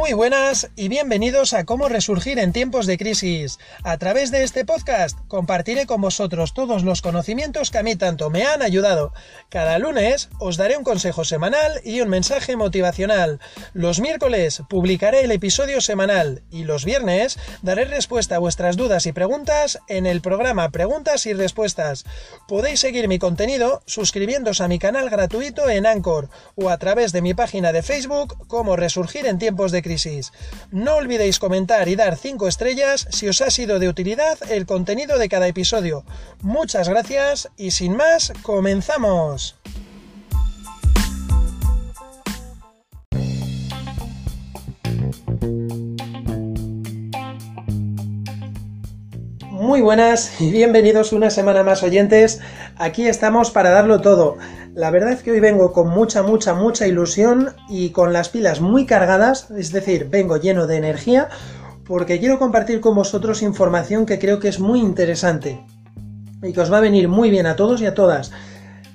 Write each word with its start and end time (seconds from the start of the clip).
Muy 0.00 0.14
buenas 0.14 0.70
y 0.76 0.88
bienvenidos 0.88 1.52
a 1.52 1.66
Cómo 1.66 1.86
Resurgir 1.86 2.38
en 2.38 2.54
tiempos 2.54 2.86
de 2.86 2.96
crisis. 2.96 3.58
A 3.84 3.98
través 3.98 4.30
de 4.30 4.44
este 4.44 4.64
podcast 4.64 5.18
compartiré 5.28 5.84
con 5.84 6.00
vosotros 6.00 6.54
todos 6.54 6.84
los 6.84 7.02
conocimientos 7.02 7.70
que 7.70 7.76
a 7.76 7.82
mí 7.82 7.96
tanto 7.96 8.30
me 8.30 8.44
han 8.44 8.62
ayudado. 8.62 9.12
Cada 9.50 9.78
lunes 9.78 10.30
os 10.38 10.56
daré 10.56 10.78
un 10.78 10.84
consejo 10.84 11.26
semanal 11.26 11.82
y 11.84 12.00
un 12.00 12.08
mensaje 12.08 12.56
motivacional. 12.56 13.40
Los 13.74 14.00
miércoles 14.00 14.62
publicaré 14.70 15.20
el 15.20 15.32
episodio 15.32 15.82
semanal 15.82 16.44
y 16.50 16.64
los 16.64 16.86
viernes 16.86 17.38
daré 17.60 17.84
respuesta 17.84 18.36
a 18.36 18.38
vuestras 18.38 18.78
dudas 18.78 19.04
y 19.04 19.12
preguntas 19.12 19.80
en 19.86 20.06
el 20.06 20.22
programa 20.22 20.70
Preguntas 20.70 21.26
y 21.26 21.34
Respuestas. 21.34 22.06
Podéis 22.48 22.80
seguir 22.80 23.06
mi 23.06 23.18
contenido 23.18 23.82
suscribiéndose 23.84 24.64
a 24.64 24.68
mi 24.68 24.78
canal 24.78 25.10
gratuito 25.10 25.68
en 25.68 25.84
Anchor 25.84 26.30
o 26.56 26.70
a 26.70 26.78
través 26.78 27.12
de 27.12 27.20
mi 27.20 27.34
página 27.34 27.70
de 27.72 27.82
Facebook 27.82 28.48
Cómo 28.48 28.76
Resurgir 28.76 29.26
en 29.26 29.38
tiempos 29.38 29.72
de 29.72 29.82
crisis. 29.82 29.89
No 30.70 30.96
olvidéis 30.96 31.38
comentar 31.38 31.88
y 31.88 31.96
dar 31.96 32.16
5 32.16 32.46
estrellas 32.48 33.06
si 33.10 33.28
os 33.28 33.40
ha 33.40 33.50
sido 33.50 33.78
de 33.78 33.88
utilidad 33.88 34.38
el 34.50 34.66
contenido 34.66 35.18
de 35.18 35.28
cada 35.28 35.48
episodio. 35.48 36.04
Muchas 36.40 36.88
gracias 36.88 37.48
y 37.56 37.72
sin 37.72 37.96
más, 37.96 38.32
comenzamos. 38.42 39.56
Muy 49.80 49.86
buenas 49.86 50.38
y 50.42 50.50
bienvenidos 50.50 51.14
una 51.14 51.30
semana 51.30 51.62
más 51.62 51.82
oyentes. 51.82 52.40
Aquí 52.76 53.06
estamos 53.06 53.50
para 53.50 53.70
darlo 53.70 54.02
todo. 54.02 54.36
La 54.74 54.90
verdad 54.90 55.12
es 55.12 55.22
que 55.22 55.30
hoy 55.30 55.40
vengo 55.40 55.72
con 55.72 55.88
mucha, 55.88 56.22
mucha, 56.22 56.52
mucha 56.52 56.86
ilusión 56.86 57.54
y 57.66 57.88
con 57.88 58.12
las 58.12 58.28
pilas 58.28 58.60
muy 58.60 58.84
cargadas, 58.84 59.50
es 59.52 59.72
decir, 59.72 60.10
vengo 60.10 60.36
lleno 60.36 60.66
de 60.66 60.76
energía 60.76 61.30
porque 61.86 62.20
quiero 62.20 62.38
compartir 62.38 62.82
con 62.82 62.94
vosotros 62.94 63.40
información 63.40 64.04
que 64.04 64.18
creo 64.18 64.38
que 64.38 64.48
es 64.48 64.60
muy 64.60 64.80
interesante 64.80 65.64
y 66.42 66.52
que 66.52 66.60
os 66.60 66.70
va 66.70 66.76
a 66.76 66.82
venir 66.82 67.08
muy 67.08 67.30
bien 67.30 67.46
a 67.46 67.56
todos 67.56 67.80
y 67.80 67.86
a 67.86 67.94
todas. 67.94 68.32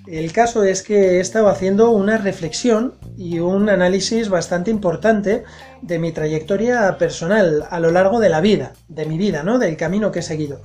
El 0.08 0.32
caso 0.34 0.64
es 0.64 0.84
que 0.84 1.18
he 1.18 1.20
estado 1.20 1.48
haciendo 1.48 1.90
una 1.90 2.18
reflexión 2.18 2.94
y 3.18 3.40
un 3.40 3.70
análisis 3.70 4.30
bastante 4.30 4.70
importante 4.70 5.44
de 5.82 6.00
mi 6.00 6.12
trayectoria 6.12 6.98
personal 7.00 7.66
a 7.70 7.80
lo 7.80 7.92
largo 7.92 8.20
de 8.20 8.30
la 8.30 8.40
vida, 8.40 8.74
de 8.88 9.06
mi 9.06 9.18
vida, 9.18 9.42
¿no? 9.42 9.58
Del 9.58 9.78
camino 9.78 10.12
que 10.12 10.20
he 10.20 10.24
seguido. 10.24 10.62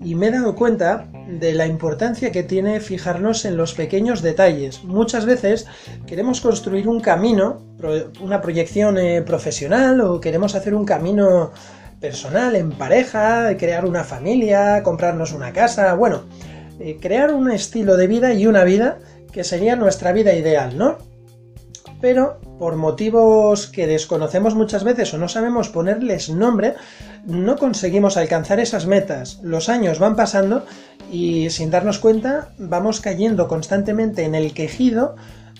Y 0.00 0.14
me 0.14 0.28
he 0.28 0.30
dado 0.30 0.54
cuenta 0.54 1.06
de 1.28 1.52
la 1.52 1.66
importancia 1.66 2.32
que 2.32 2.42
tiene 2.42 2.80
fijarnos 2.80 3.44
en 3.44 3.58
los 3.58 3.74
pequeños 3.74 4.22
detalles. 4.22 4.84
Muchas 4.84 5.26
veces 5.26 5.66
queremos 6.06 6.40
construir 6.40 6.88
un 6.88 7.00
camino, 7.00 7.60
una 8.22 8.40
proyección 8.40 8.96
eh, 8.96 9.20
profesional 9.22 10.00
o 10.00 10.20
queremos 10.20 10.54
hacer 10.54 10.74
un 10.74 10.86
camino 10.86 11.52
personal 12.00 12.54
en 12.56 12.70
pareja, 12.70 13.56
crear 13.58 13.84
una 13.84 14.04
familia, 14.04 14.82
comprarnos 14.82 15.32
una 15.32 15.52
casa, 15.52 15.94
bueno, 15.94 16.22
eh, 16.80 16.98
crear 17.00 17.32
un 17.32 17.50
estilo 17.50 17.96
de 17.96 18.06
vida 18.06 18.34
y 18.34 18.46
una 18.46 18.64
vida 18.64 18.98
que 19.32 19.44
sería 19.44 19.76
nuestra 19.76 20.12
vida 20.12 20.34
ideal, 20.34 20.76
¿no? 20.76 20.98
Pero 22.00 22.40
por 22.58 22.76
motivos 22.76 23.66
que 23.66 23.86
desconocemos 23.86 24.54
muchas 24.54 24.84
veces 24.84 25.12
o 25.14 25.18
no 25.18 25.28
sabemos 25.28 25.68
ponerles 25.68 26.28
nombre, 26.30 26.74
no 27.26 27.56
conseguimos 27.56 28.16
alcanzar 28.16 28.60
esas 28.60 28.86
metas. 28.86 29.40
Los 29.42 29.68
años 29.68 29.98
van 29.98 30.16
pasando 30.16 30.64
y 31.10 31.50
sin 31.50 31.70
darnos 31.70 31.98
cuenta 31.98 32.50
vamos 32.58 33.00
cayendo 33.00 33.48
constantemente 33.48 34.24
en 34.24 34.34
el 34.34 34.54
quejido 34.54 35.16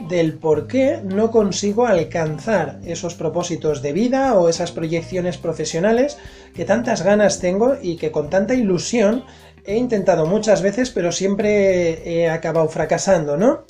del 0.08 0.34
por 0.34 0.68
qué 0.68 1.00
no 1.02 1.30
consigo 1.30 1.86
alcanzar 1.86 2.78
esos 2.84 3.14
propósitos 3.14 3.82
de 3.82 3.92
vida 3.92 4.34
o 4.34 4.48
esas 4.48 4.70
proyecciones 4.70 5.38
profesionales 5.38 6.18
que 6.54 6.64
tantas 6.64 7.02
ganas 7.02 7.40
tengo 7.40 7.74
y 7.82 7.96
que 7.96 8.12
con 8.12 8.30
tanta 8.30 8.54
ilusión 8.54 9.24
he 9.68 9.76
intentado 9.76 10.24
muchas 10.24 10.62
veces, 10.62 10.90
pero 10.90 11.12
siempre 11.12 12.02
he 12.10 12.30
acabado 12.30 12.66
fracasando, 12.70 13.36
¿no? 13.36 13.66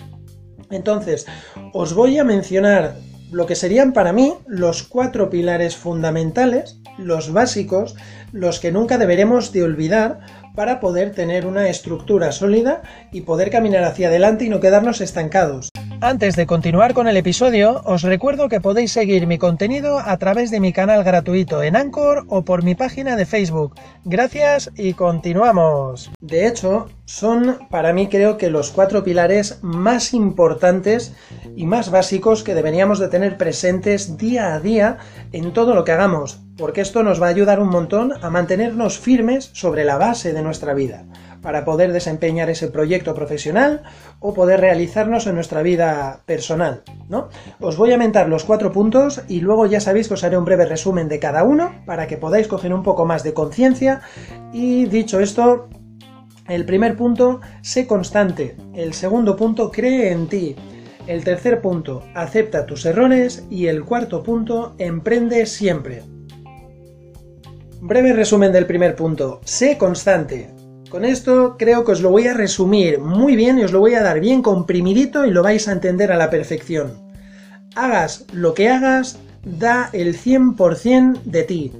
Entonces, 0.71 1.27
os 1.73 1.93
voy 1.93 2.19
a 2.19 2.25
mencionar 2.25 2.95
lo 3.33 3.47
que 3.47 3.57
serían 3.57 3.93
para 3.93 4.13
mí 4.13 4.35
los 4.47 4.85
cuatro 4.85 5.29
pilares 5.29 5.77
fundamentales, 5.77 6.81
los 6.99 7.33
básicos, 7.33 7.97
los 8.31 8.61
que 8.61 8.71
nunca 8.71 8.97
deberemos 8.97 9.51
de 9.53 9.65
olvidar 9.65 10.21
para 10.55 10.79
poder 10.79 11.11
tener 11.13 11.47
una 11.47 11.69
estructura 11.69 12.31
sólida 12.31 12.83
y 13.11 13.23
poder 13.23 13.51
caminar 13.51 13.83
hacia 13.83 14.07
adelante 14.07 14.45
y 14.45 14.51
no 14.51 14.61
quedarnos 14.61 15.01
estancados. 15.01 15.69
Antes 16.01 16.37
de 16.37 16.47
continuar 16.47 16.95
con 16.95 17.09
el 17.09 17.17
episodio, 17.17 17.83
os 17.85 18.03
recuerdo 18.03 18.49
que 18.49 18.61
podéis 18.61 18.93
seguir 18.93 19.27
mi 19.27 19.37
contenido 19.37 19.99
a 19.99 20.17
través 20.17 20.53
de 20.53 20.61
mi 20.61 20.73
canal 20.73 21.03
gratuito 21.03 21.61
en 21.61 21.75
Anchor 21.75 22.25
o 22.29 22.45
por 22.45 22.63
mi 22.63 22.77
página 22.77 23.17
de 23.17 23.27
Facebook. 23.27 23.75
Gracias 24.05 24.71
y 24.77 24.93
continuamos. 24.93 26.13
De 26.21 26.47
hecho, 26.47 26.87
son 27.05 27.59
para 27.69 27.93
mí 27.93 28.07
creo 28.07 28.39
que 28.39 28.49
los 28.49 28.71
cuatro 28.71 29.03
pilares 29.03 29.59
más 29.61 30.15
importantes 30.15 31.17
y 31.57 31.67
más 31.67 31.91
básicos 31.91 32.45
que 32.45 32.55
deberíamos 32.55 33.01
de 33.01 33.09
tener 33.09 33.37
presentes 33.37 34.17
día 34.17 34.55
a 34.55 34.61
día 34.61 34.99
en 35.33 35.53
todo 35.53 35.75
lo 35.75 35.83
que 35.83 35.93
hagamos, 35.93 36.39
porque 36.57 36.81
esto 36.81 37.03
nos 37.03 37.21
va 37.21 37.27
a 37.27 37.31
ayudar 37.31 37.59
un 37.59 37.71
montón 37.71 38.13
a 38.23 38.31
mantenernos 38.31 39.01
firmes 39.01 39.51
sobre 39.53 39.85
la 39.85 39.99
base 39.99 40.33
de 40.33 40.43
nuestra 40.43 40.75
vida 40.75 41.07
para 41.43 41.65
poder 41.65 41.93
desempeñar 41.93 42.51
ese 42.51 42.69
proyecto 42.69 43.15
profesional 43.15 43.83
o 44.21 44.35
poder 44.35 44.61
realizarnos 44.61 45.27
en 45.27 45.35
nuestra 45.35 45.63
vida 45.63 46.21
personal, 46.27 46.83
¿no? 47.09 47.29
Os 47.61 47.77
voy 47.77 47.93
a 47.93 47.99
mentar 47.99 48.29
los 48.29 48.45
cuatro 48.45 48.73
puntos 48.73 49.23
y 49.29 49.41
luego 49.41 49.67
ya 49.67 49.81
sabéis 49.81 50.09
que 50.09 50.15
os 50.15 50.25
haré 50.25 50.37
un 50.37 50.45
breve 50.45 50.67
resumen 50.67 51.09
de 51.09 51.19
cada 51.19 51.45
uno 51.45 51.75
para 51.87 52.07
que 52.07 52.17
podáis 52.17 52.49
coger 52.49 52.73
un 52.73 52.83
poco 52.83 53.05
más 53.05 53.23
de 53.23 53.35
conciencia 53.35 54.01
y 54.53 54.87
dicho 54.87 55.21
esto, 55.21 55.69
el 56.49 56.65
primer 56.65 56.97
punto, 56.97 57.41
sé 57.61 57.87
constante. 57.87 58.57
El 58.75 58.95
segundo 58.95 59.37
punto, 59.37 59.71
cree 59.71 60.11
en 60.13 60.29
ti. 60.29 60.57
El 61.07 61.23
tercer 61.23 61.61
punto, 61.61 62.03
acepta 62.15 62.65
tus 62.65 62.87
errores. 62.87 63.47
Y 63.51 63.67
el 63.67 63.85
cuarto 63.85 64.23
punto, 64.23 64.75
emprende 64.79 65.45
siempre. 65.45 66.03
Breve 67.83 68.15
resumen 68.15 68.51
del 68.51 68.65
primer 68.65 68.97
punto. 68.97 69.41
Sé 69.45 69.77
constante. 69.77 70.51
Con 70.89 71.05
esto 71.05 71.57
creo 71.59 71.85
que 71.85 71.93
os 71.93 72.01
lo 72.01 72.11
voy 72.11 72.29
a 72.29 72.35
resumir 72.35 72.99
muy 72.99 73.37
bien 73.37 73.59
y 73.59 73.65
os 73.65 73.73
lo 73.73 73.81
voy 73.81 73.95
a 73.95 74.03
dar 74.03 74.21
bien 74.21 74.41
comprimidito 74.41 75.27
y 75.27 75.31
lo 75.31 75.43
vais 75.43 75.69
a 75.69 75.73
entender 75.73 76.11
a 76.11 76.17
la 76.17 76.31
perfección. 76.31 76.95
Hagas 77.75 78.25
lo 78.33 78.55
que 78.55 78.71
hagas, 78.71 79.19
da 79.45 79.91
el 79.93 80.17
100% 80.17 81.23
de 81.25 81.43
ti. 81.43 81.73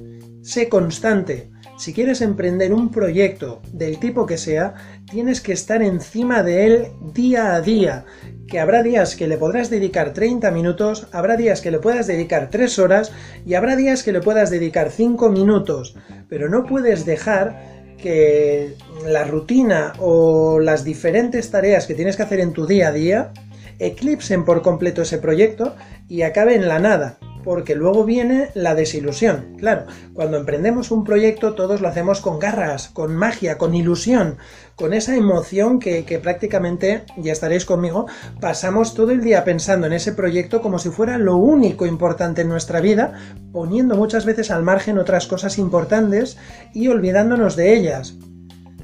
Sé 0.43 0.69
constante. 0.69 1.49
Si 1.79 1.91
quieres 1.91 2.21
emprender 2.21 2.71
un 2.71 2.91
proyecto 2.91 3.61
del 3.73 3.99
tipo 3.99 4.27
que 4.27 4.37
sea, 4.37 4.75
tienes 5.09 5.41
que 5.41 5.53
estar 5.53 5.81
encima 5.81 6.43
de 6.43 6.65
él 6.67 6.87
día 7.13 7.55
a 7.55 7.61
día. 7.61 8.05
Que 8.47 8.59
habrá 8.59 8.83
días 8.83 9.15
que 9.15 9.27
le 9.27 9.37
podrás 9.37 9.71
dedicar 9.71 10.13
30 10.13 10.51
minutos, 10.51 11.07
habrá 11.13 11.35
días 11.35 11.61
que 11.61 11.71
le 11.71 11.79
puedas 11.79 12.05
dedicar 12.05 12.49
3 12.51 12.79
horas 12.79 13.11
y 13.45 13.55
habrá 13.55 13.75
días 13.75 14.03
que 14.03 14.11
le 14.11 14.21
puedas 14.21 14.51
dedicar 14.51 14.91
5 14.91 15.29
minutos. 15.29 15.95
Pero 16.27 16.47
no 16.47 16.65
puedes 16.65 17.05
dejar 17.05 17.78
que 18.01 18.75
la 19.05 19.23
rutina 19.23 19.93
o 19.99 20.59
las 20.59 20.83
diferentes 20.83 21.51
tareas 21.51 21.85
que 21.85 21.93
tienes 21.93 22.17
que 22.17 22.23
hacer 22.23 22.39
en 22.39 22.53
tu 22.53 22.65
día 22.65 22.89
a 22.89 22.91
día 22.91 23.33
eclipsen 23.79 24.45
por 24.45 24.61
completo 24.61 25.01
ese 25.01 25.17
proyecto 25.17 25.75
y 26.07 26.23
acabe 26.23 26.55
en 26.55 26.67
la 26.67 26.79
nada, 26.79 27.17
porque 27.43 27.75
luego 27.75 28.03
viene 28.03 28.49
la 28.53 28.75
desilusión. 28.75 29.55
Claro, 29.57 29.85
cuando 30.13 30.37
emprendemos 30.37 30.91
un 30.91 31.03
proyecto 31.03 31.53
todos 31.53 31.81
lo 31.81 31.87
hacemos 31.87 32.21
con 32.21 32.39
garras, 32.39 32.89
con 32.89 33.15
magia, 33.15 33.57
con 33.57 33.75
ilusión, 33.75 34.37
con 34.75 34.93
esa 34.93 35.15
emoción 35.15 35.79
que, 35.79 36.19
prácticamente, 36.23 37.03
ya 37.17 37.31
estaréis 37.31 37.65
conmigo, 37.65 38.07
pasamos 38.39 38.93
todo 38.93 39.11
el 39.11 39.21
día 39.21 39.43
pensando 39.43 39.87
en 39.87 39.93
ese 39.93 40.13
proyecto 40.13 40.61
como 40.61 40.79
si 40.79 40.89
fuera 40.89 41.17
lo 41.17 41.35
único 41.35 41.85
importante 41.85 42.41
en 42.41 42.49
nuestra 42.49 42.79
vida, 42.79 43.13
poniendo 43.51 43.95
muchas 43.95 44.25
veces 44.25 44.51
al 44.51 44.63
margen 44.63 44.97
otras 44.97 45.27
cosas 45.27 45.57
importantes 45.57 46.37
y 46.73 46.87
olvidándonos 46.87 47.55
de 47.55 47.73
ellas. 47.75 48.15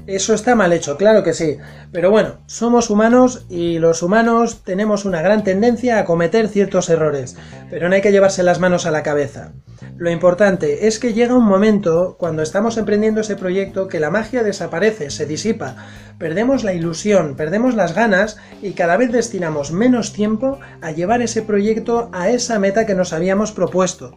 Eso 0.06 0.34
está 0.34 0.54
mal 0.54 0.72
hecho, 0.72 0.96
claro 0.96 1.24
que 1.24 1.34
sí. 1.34 1.58
Pero 1.90 2.12
bueno, 2.12 2.38
somos 2.46 2.90
humanos 2.90 3.44
y 3.48 3.80
los 3.80 4.02
humanos 4.02 4.62
tenemos 4.62 5.04
una 5.04 5.20
gran 5.20 5.42
tendencia 5.42 5.98
a 5.98 6.04
cometer 6.04 6.48
ciertos 6.48 6.88
errores, 6.90 7.36
pero 7.70 7.88
no 7.88 7.94
hay 7.96 8.02
que 8.02 8.12
llevarse 8.12 8.44
las 8.44 8.60
manos 8.60 8.86
a 8.86 8.92
la 8.92 9.02
cabeza. 9.02 9.52
Lo 9.96 10.10
importante 10.10 10.86
es 10.86 11.00
que 11.00 11.12
llega 11.12 11.34
un 11.34 11.44
momento, 11.44 12.16
cuando 12.18 12.42
estamos 12.42 12.76
emprendiendo 12.76 13.20
ese 13.20 13.34
proyecto, 13.34 13.88
que 13.88 13.98
la 13.98 14.10
magia 14.10 14.44
desaparece, 14.44 15.10
se 15.10 15.26
disipa, 15.26 15.76
perdemos 16.18 16.62
la 16.62 16.72
ilusión, 16.72 17.34
perdemos 17.34 17.74
las 17.74 17.94
ganas 17.94 18.36
y 18.62 18.72
cada 18.72 18.96
vez 18.96 19.10
destinamos 19.10 19.72
menos 19.72 20.12
tiempo 20.12 20.60
a 20.82 20.92
llevar 20.92 21.20
ese 21.20 21.42
proyecto 21.42 22.10
a 22.12 22.28
esa 22.28 22.60
meta 22.60 22.86
que 22.86 22.94
nos 22.94 23.12
habíamos 23.12 23.50
propuesto 23.50 24.16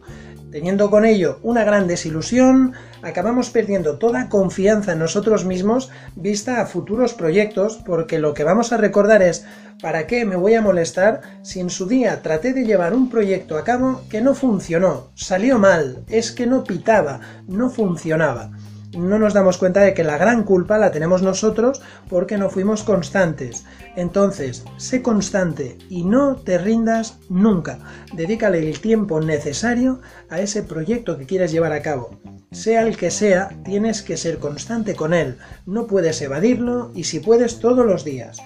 teniendo 0.50 0.90
con 0.90 1.04
ello 1.04 1.38
una 1.42 1.64
gran 1.64 1.86
desilusión, 1.86 2.72
acabamos 3.02 3.50
perdiendo 3.50 3.98
toda 3.98 4.28
confianza 4.28 4.92
en 4.92 4.98
nosotros 4.98 5.44
mismos 5.44 5.90
vista 6.16 6.60
a 6.60 6.66
futuros 6.66 7.14
proyectos, 7.14 7.78
porque 7.84 8.18
lo 8.18 8.34
que 8.34 8.44
vamos 8.44 8.72
a 8.72 8.76
recordar 8.76 9.22
es, 9.22 9.44
¿para 9.80 10.06
qué 10.06 10.24
me 10.24 10.36
voy 10.36 10.54
a 10.54 10.62
molestar 10.62 11.20
si 11.42 11.60
en 11.60 11.70
su 11.70 11.86
día 11.86 12.22
traté 12.22 12.52
de 12.52 12.64
llevar 12.64 12.94
un 12.94 13.10
proyecto 13.10 13.56
a 13.56 13.64
cabo 13.64 14.02
que 14.10 14.20
no 14.20 14.34
funcionó, 14.34 15.10
salió 15.14 15.58
mal, 15.58 16.04
es 16.08 16.32
que 16.32 16.46
no 16.46 16.64
pitaba, 16.64 17.20
no 17.46 17.70
funcionaba? 17.70 18.50
no 18.98 19.18
nos 19.18 19.34
damos 19.34 19.58
cuenta 19.58 19.80
de 19.80 19.94
que 19.94 20.04
la 20.04 20.18
gran 20.18 20.42
culpa 20.42 20.78
la 20.78 20.90
tenemos 20.90 21.22
nosotros 21.22 21.80
porque 22.08 22.38
no 22.38 22.50
fuimos 22.50 22.82
constantes. 22.82 23.64
Entonces, 23.96 24.64
sé 24.76 25.02
constante 25.02 25.78
y 25.88 26.04
no 26.04 26.36
te 26.36 26.58
rindas 26.58 27.18
nunca. 27.28 27.78
Dedícale 28.12 28.58
el 28.58 28.80
tiempo 28.80 29.20
necesario 29.20 30.00
a 30.28 30.40
ese 30.40 30.62
proyecto 30.62 31.18
que 31.18 31.26
quieres 31.26 31.52
llevar 31.52 31.72
a 31.72 31.82
cabo. 31.82 32.18
Sea 32.52 32.82
el 32.82 32.96
que 32.96 33.12
sea, 33.12 33.50
tienes 33.64 34.02
que 34.02 34.16
ser 34.16 34.38
constante 34.38 34.96
con 34.96 35.14
él. 35.14 35.36
No 35.66 35.86
puedes 35.86 36.20
evadirlo 36.20 36.90
y 36.96 37.04
si 37.04 37.20
puedes 37.20 37.60
todos 37.60 37.86
los 37.86 38.04
días. 38.04 38.38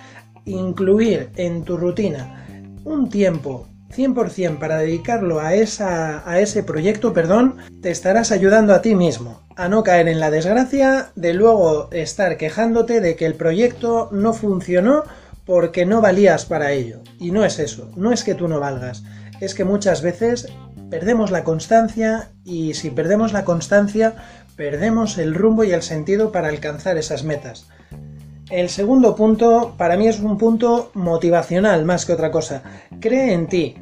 Incluir 0.45 1.31
en 1.37 1.65
tu 1.65 1.79
rutina 1.79 2.47
un 2.85 3.09
tiempo 3.09 3.67
100% 3.97 4.59
para 4.59 4.77
dedicarlo 4.79 5.41
a, 5.41 5.55
esa, 5.55 6.29
a 6.29 6.39
ese 6.41 6.63
proyecto, 6.63 7.15
perdón, 7.15 7.57
te 7.81 7.91
estarás 7.91 8.31
ayudando 8.31 8.75
a 8.75 8.83
ti 8.83 8.95
mismo 8.95 9.41
a 9.57 9.69
no 9.69 9.83
caer 9.83 10.09
en 10.09 10.21
la 10.21 10.31
desgracia 10.31 11.13
de 11.15 11.33
luego 11.33 11.89
estar 11.91 12.37
quejándote 12.37 13.01
de 13.01 13.17
que 13.17 13.25
el 13.25 13.35
proyecto 13.35 14.11
no 14.13 14.35
funcionó 14.35 15.05
porque 15.47 15.87
no 15.87 16.03
valías 16.03 16.45
para 16.45 16.73
ello. 16.73 17.01
Y 17.19 17.31
no 17.31 17.45
es 17.45 17.59
eso, 17.59 17.91
no 17.97 18.13
es 18.13 18.23
que 18.23 18.35
tú 18.35 18.49
no 18.49 18.61
valgas, 18.61 19.05
es 19.41 19.55
que 19.55 19.65
muchas 19.65 20.03
veces 20.03 20.49
perdemos 20.91 21.31
la 21.31 21.45
constancia 21.45 22.31
y 22.45 22.75
si 22.75 22.91
perdemos 22.91 23.33
la 23.33 23.45
constancia, 23.45 24.15
perdemos 24.57 25.19
el 25.19 25.35
rumbo 25.35 25.65
y 25.65 25.73
el 25.73 25.83
sentido 25.83 26.33
para 26.33 26.49
alcanzar 26.49 26.97
esas 26.99 27.25
metas. 27.25 27.67
El 28.51 28.69
segundo 28.69 29.17
punto 29.17 29.75
para 29.79 29.97
mí 29.97 30.07
es 30.07 30.21
un 30.21 30.37
punto 30.39 30.91
motivacional 30.95 31.85
más 31.85 32.05
que 32.05 32.13
otra 32.13 32.31
cosa. 32.31 32.63
Cree 33.01 33.33
en 33.33 33.47
ti, 33.47 33.75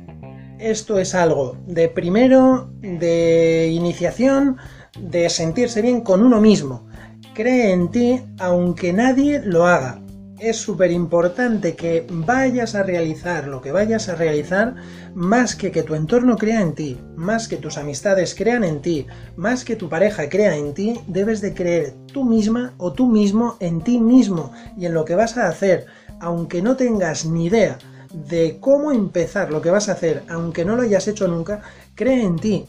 esto 0.59 0.99
es 0.99 1.15
algo 1.15 1.57
de 1.67 1.89
primero, 1.89 2.71
de 2.81 3.71
iniciación, 3.73 4.57
de 4.99 5.29
sentirse 5.29 5.83
bien 5.83 6.03
con 6.03 6.23
uno 6.23 6.41
mismo. 6.41 6.87
Cree 7.35 7.73
en 7.73 7.91
ti 7.91 8.21
aunque 8.39 8.93
nadie 8.93 9.41
lo 9.45 9.67
haga. 9.67 10.02
Es 10.43 10.57
súper 10.57 10.91
importante 10.91 11.77
que 11.77 12.05
vayas 12.11 12.75
a 12.75 12.83
realizar 12.83 13.47
lo 13.47 13.61
que 13.61 13.71
vayas 13.71 14.09
a 14.09 14.17
realizar 14.17 14.75
más 15.15 15.55
que 15.55 15.71
que 15.71 15.85
tu 15.85 15.95
entorno 15.95 16.37
crea 16.37 16.61
en 16.61 16.75
ti, 16.75 16.99
más 17.15 17.47
que 17.47 17.59
tus 17.59 17.79
amistades 17.79 18.35
crean 18.35 18.65
en 18.65 18.83
ti, 18.83 19.07
más 19.37 19.65
que 19.65 19.77
tu 19.77 19.89
pareja 19.89 20.29
crea 20.29 20.57
en 20.57 20.75
ti, 20.75 20.99
debes 21.07 21.43
de 21.43 21.55
creer 21.55 21.95
tú 22.13 22.25
misma 22.25 22.75
o 22.79 22.93
tú 22.93 23.07
mismo 23.07 23.57
en 23.61 23.83
ti 23.83 24.01
mismo 24.01 24.53
y 24.77 24.87
en 24.87 24.95
lo 24.95 25.05
que 25.05 25.15
vas 25.15 25.39
a 25.39 25.47
hacer, 25.47 25.87
aunque 26.19 26.61
no 26.61 26.75
tengas 26.75 27.25
ni 27.25 27.47
idea 27.47 27.79
de 28.13 28.59
cómo 28.59 28.91
empezar 28.91 29.53
lo 29.53 29.63
que 29.63 29.71
vas 29.71 29.89
a 29.89 29.93
hacer, 29.93 30.25
aunque 30.29 30.65
no 30.65 30.75
lo 30.75 30.83
hayas 30.83 31.07
hecho 31.07 31.29
nunca, 31.29 31.63
cree 31.95 32.25
en 32.25 32.37
ti. 32.37 32.67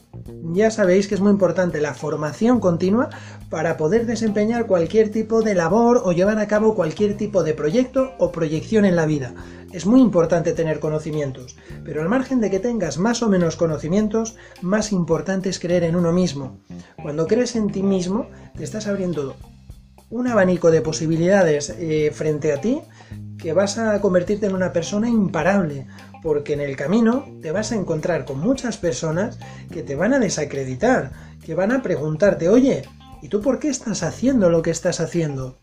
Ya 0.52 0.70
sabéis 0.70 1.08
que 1.08 1.14
es 1.14 1.20
muy 1.20 1.30
importante 1.30 1.80
la 1.80 1.94
formación 1.94 2.60
continua 2.60 3.10
para 3.50 3.76
poder 3.76 4.06
desempeñar 4.06 4.66
cualquier 4.66 5.10
tipo 5.10 5.42
de 5.42 5.54
labor 5.54 6.02
o 6.04 6.12
llevar 6.12 6.38
a 6.38 6.48
cabo 6.48 6.74
cualquier 6.74 7.16
tipo 7.16 7.42
de 7.42 7.54
proyecto 7.54 8.12
o 8.18 8.32
proyección 8.32 8.84
en 8.84 8.96
la 8.96 9.06
vida. 9.06 9.34
Es 9.72 9.86
muy 9.86 10.00
importante 10.00 10.52
tener 10.52 10.78
conocimientos, 10.78 11.56
pero 11.84 12.00
al 12.00 12.08
margen 12.08 12.40
de 12.40 12.50
que 12.50 12.60
tengas 12.60 12.98
más 12.98 13.22
o 13.22 13.28
menos 13.28 13.56
conocimientos, 13.56 14.36
más 14.62 14.92
importante 14.92 15.48
es 15.48 15.58
creer 15.58 15.82
en 15.84 15.96
uno 15.96 16.12
mismo. 16.12 16.58
Cuando 17.02 17.26
crees 17.26 17.56
en 17.56 17.72
ti 17.72 17.82
mismo, 17.82 18.28
te 18.56 18.62
estás 18.62 18.86
abriendo 18.86 19.34
un 20.10 20.28
abanico 20.28 20.70
de 20.70 20.80
posibilidades 20.80 21.70
eh, 21.70 22.12
frente 22.14 22.52
a 22.52 22.60
ti 22.60 22.80
que 23.36 23.52
vas 23.52 23.78
a 23.78 24.00
convertirte 24.00 24.46
en 24.46 24.54
una 24.54 24.72
persona 24.72 25.08
imparable, 25.08 25.86
porque 26.24 26.54
en 26.54 26.62
el 26.62 26.74
camino 26.74 27.26
te 27.42 27.52
vas 27.52 27.70
a 27.70 27.74
encontrar 27.74 28.24
con 28.24 28.40
muchas 28.40 28.78
personas 28.78 29.38
que 29.70 29.82
te 29.82 29.94
van 29.94 30.14
a 30.14 30.18
desacreditar, 30.18 31.12
que 31.44 31.54
van 31.54 31.70
a 31.70 31.82
preguntarte, 31.82 32.48
oye, 32.48 32.82
¿y 33.20 33.28
tú 33.28 33.42
por 33.42 33.58
qué 33.58 33.68
estás 33.68 34.02
haciendo 34.02 34.48
lo 34.48 34.62
que 34.62 34.70
estás 34.70 35.00
haciendo? 35.00 35.58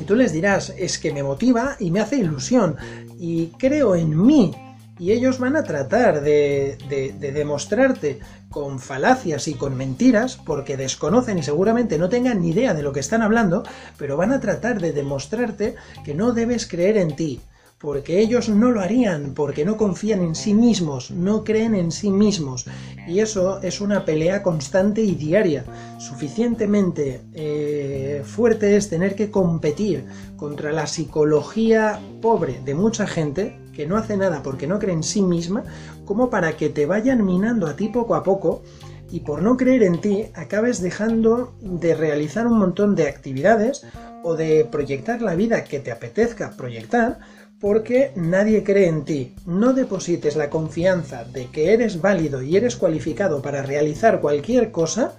Y 0.00 0.04
tú 0.04 0.14
les 0.14 0.32
dirás, 0.32 0.72
es 0.78 0.98
que 0.98 1.12
me 1.12 1.22
motiva 1.22 1.76
y 1.78 1.90
me 1.90 2.00
hace 2.00 2.16
ilusión, 2.16 2.76
y 3.18 3.48
creo 3.58 3.94
en 3.94 4.18
mí, 4.18 4.54
y 4.98 5.12
ellos 5.12 5.38
van 5.38 5.56
a 5.56 5.62
tratar 5.62 6.22
de, 6.22 6.78
de, 6.88 7.32
demostrarte 7.32 8.18
con 8.48 8.78
falacias 8.78 9.46
y 9.46 9.54
con 9.54 9.76
mentiras, 9.76 10.38
porque 10.38 10.78
desconocen 10.78 11.38
y 11.38 11.42
seguramente 11.42 11.98
no 11.98 12.08
tengan 12.08 12.40
ni 12.40 12.52
idea 12.52 12.72
de 12.72 12.82
lo 12.82 12.94
que 12.94 13.00
están 13.00 13.20
hablando, 13.20 13.62
pero 13.98 14.16
van 14.16 14.32
a 14.32 14.40
tratar 14.40 14.80
de 14.80 14.92
demostrarte 14.92 15.74
que 16.02 16.14
no 16.14 16.32
debes 16.32 16.66
creer 16.66 16.96
en 16.96 17.14
ti, 17.14 17.42
porque 17.82 18.20
ellos 18.20 18.48
no 18.48 18.70
lo 18.70 18.80
harían, 18.80 19.34
porque 19.34 19.64
no 19.64 19.76
confían 19.76 20.22
en 20.22 20.36
sí 20.36 20.54
mismos, 20.54 21.10
no 21.10 21.42
creen 21.42 21.74
en 21.74 21.90
sí 21.90 22.10
mismos. 22.10 22.64
Y 23.08 23.18
eso 23.18 23.60
es 23.60 23.80
una 23.80 24.04
pelea 24.04 24.40
constante 24.44 25.02
y 25.02 25.16
diaria. 25.16 25.64
Suficientemente 25.98 27.22
eh, 27.34 28.22
fuerte 28.24 28.76
es 28.76 28.88
tener 28.88 29.16
que 29.16 29.32
competir 29.32 30.04
contra 30.36 30.70
la 30.70 30.86
psicología 30.86 32.00
pobre 32.22 32.60
de 32.64 32.74
mucha 32.74 33.08
gente 33.08 33.58
que 33.72 33.86
no 33.86 33.96
hace 33.96 34.16
nada 34.16 34.44
porque 34.44 34.68
no 34.68 34.78
cree 34.78 34.94
en 34.94 35.02
sí 35.02 35.20
misma, 35.20 35.64
como 36.04 36.30
para 36.30 36.56
que 36.56 36.68
te 36.68 36.86
vayan 36.86 37.24
minando 37.24 37.66
a 37.66 37.74
ti 37.74 37.88
poco 37.88 38.14
a 38.14 38.22
poco 38.22 38.62
y 39.10 39.20
por 39.20 39.42
no 39.42 39.56
creer 39.56 39.82
en 39.82 40.00
ti 40.00 40.26
acabes 40.34 40.80
dejando 40.80 41.52
de 41.60 41.94
realizar 41.94 42.46
un 42.46 42.58
montón 42.58 42.94
de 42.94 43.08
actividades 43.08 43.84
o 44.22 44.36
de 44.36 44.66
proyectar 44.70 45.20
la 45.20 45.34
vida 45.34 45.64
que 45.64 45.80
te 45.80 45.90
apetezca 45.90 46.52
proyectar 46.56 47.18
porque 47.62 48.10
nadie 48.16 48.64
cree 48.64 48.88
en 48.88 49.04
ti. 49.04 49.36
No 49.46 49.72
deposites 49.72 50.34
la 50.34 50.50
confianza 50.50 51.22
de 51.24 51.46
que 51.46 51.72
eres 51.72 52.00
válido 52.00 52.42
y 52.42 52.56
eres 52.56 52.74
cualificado 52.74 53.40
para 53.40 53.62
realizar 53.62 54.20
cualquier 54.20 54.72
cosa 54.72 55.12